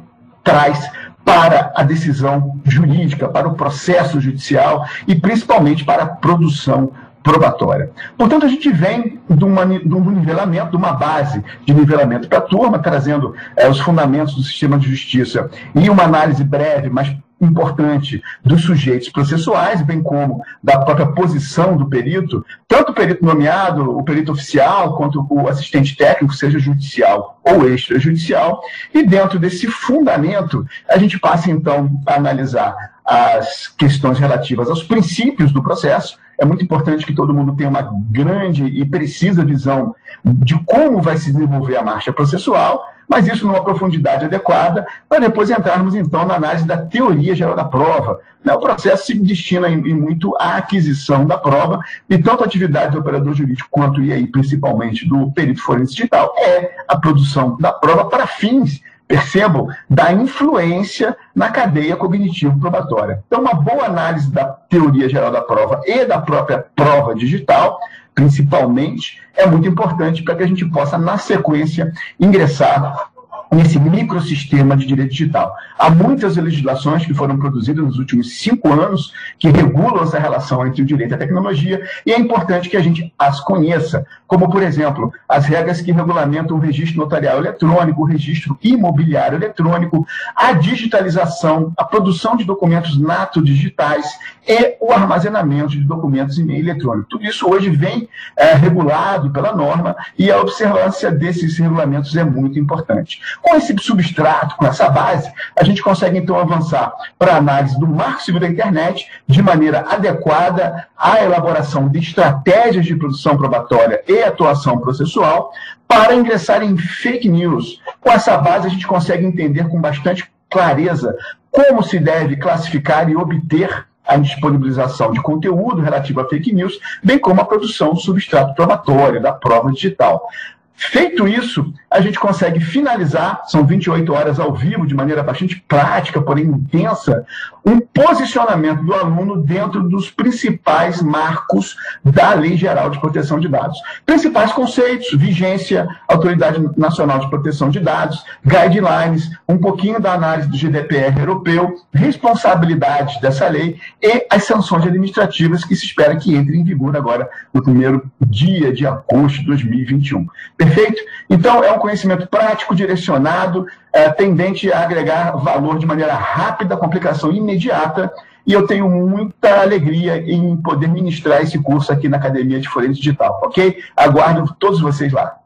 [0.46, 0.88] traz
[1.26, 7.90] para a decisão jurídica, para o processo judicial e principalmente para a produção probatória.
[8.16, 12.38] Portanto, a gente vem de, uma, de um nivelamento, de uma base de nivelamento para
[12.38, 17.12] a turma, trazendo é, os fundamentos do sistema de justiça e uma análise breve, mas
[17.40, 23.96] importante dos sujeitos processuais, bem como da própria posição do perito, tanto o perito nomeado,
[23.96, 28.60] o perito oficial, quanto o assistente técnico, seja judicial ou extrajudicial,
[28.92, 32.74] e dentro desse fundamento, a gente passa então a analisar
[33.04, 37.88] as questões relativas aos princípios do processo, é muito importante que todo mundo tenha uma
[38.10, 43.62] grande e precisa visão de como vai se desenvolver a marcha processual, mas isso numa
[43.62, 48.20] profundidade adequada, para depois entrarmos então na análise da teoria geral da prova.
[48.44, 48.52] Né?
[48.52, 53.00] O processo se destina em, muito à aquisição da prova, e tanto a atividade do
[53.00, 58.04] operador jurídico quanto, e aí principalmente do perito forense digital, é a produção da prova
[58.06, 63.22] para fins percebam, da influência na cadeia cognitivo-probatória.
[63.26, 67.78] Então, uma boa análise da teoria geral da prova e da própria prova digital,
[68.16, 73.12] principalmente, é muito importante para que a gente possa, na sequência, ingressar
[73.50, 75.54] nesse microsistema de direito digital.
[75.78, 80.82] Há muitas legislações que foram produzidas nos últimos cinco anos que regulam essa relação entre
[80.82, 84.62] o direito e a tecnologia, e é importante que a gente as conheça, como, por
[84.62, 91.72] exemplo, as regras que regulamentam o registro notarial eletrônico, o registro imobiliário eletrônico, a digitalização,
[91.76, 94.06] a produção de documentos nato digitais
[94.46, 97.08] e o armazenamento de documentos em meio eletrônico.
[97.08, 102.58] Tudo isso hoje vem é, regulado pela norma e a observância desses regulamentos é muito
[102.58, 103.20] importante.
[103.42, 107.86] Com esse substrato, com essa base, a gente consegue então avançar para a análise do
[107.86, 114.22] marco civil da internet de maneira adequada à elaboração de estratégias de produção probatória e
[114.22, 115.52] atuação processual
[115.86, 117.80] para ingressar em fake news.
[118.00, 121.16] Com essa base, a gente consegue entender com bastante clareza
[121.50, 127.18] como se deve classificar e obter a disponibilização de conteúdo relativo a fake news, bem
[127.18, 130.28] como a produção do substrato probatório da prova digital.
[130.76, 136.20] Feito isso, a gente consegue finalizar, são 28 horas ao vivo, de maneira bastante prática,
[136.20, 137.24] porém intensa,
[137.64, 143.78] um posicionamento do aluno dentro dos principais marcos da Lei Geral de Proteção de Dados.
[144.04, 150.56] Principais conceitos, vigência, Autoridade Nacional de Proteção de Dados, guidelines, um pouquinho da análise do
[150.56, 156.64] GDPR europeu, responsabilidade dessa lei e as sanções administrativas que se espera que entrem em
[156.64, 160.26] vigor agora no primeiro dia de agosto de 2021.
[160.66, 161.02] Perfeito?
[161.28, 166.86] Então, é um conhecimento prático, direcionado, é, tendente a agregar valor de maneira rápida, com
[166.86, 168.12] aplicação imediata,
[168.46, 173.00] e eu tenho muita alegria em poder ministrar esse curso aqui na Academia de Forense
[173.00, 173.78] Digital, ok?
[173.96, 175.36] Aguardo todos vocês lá.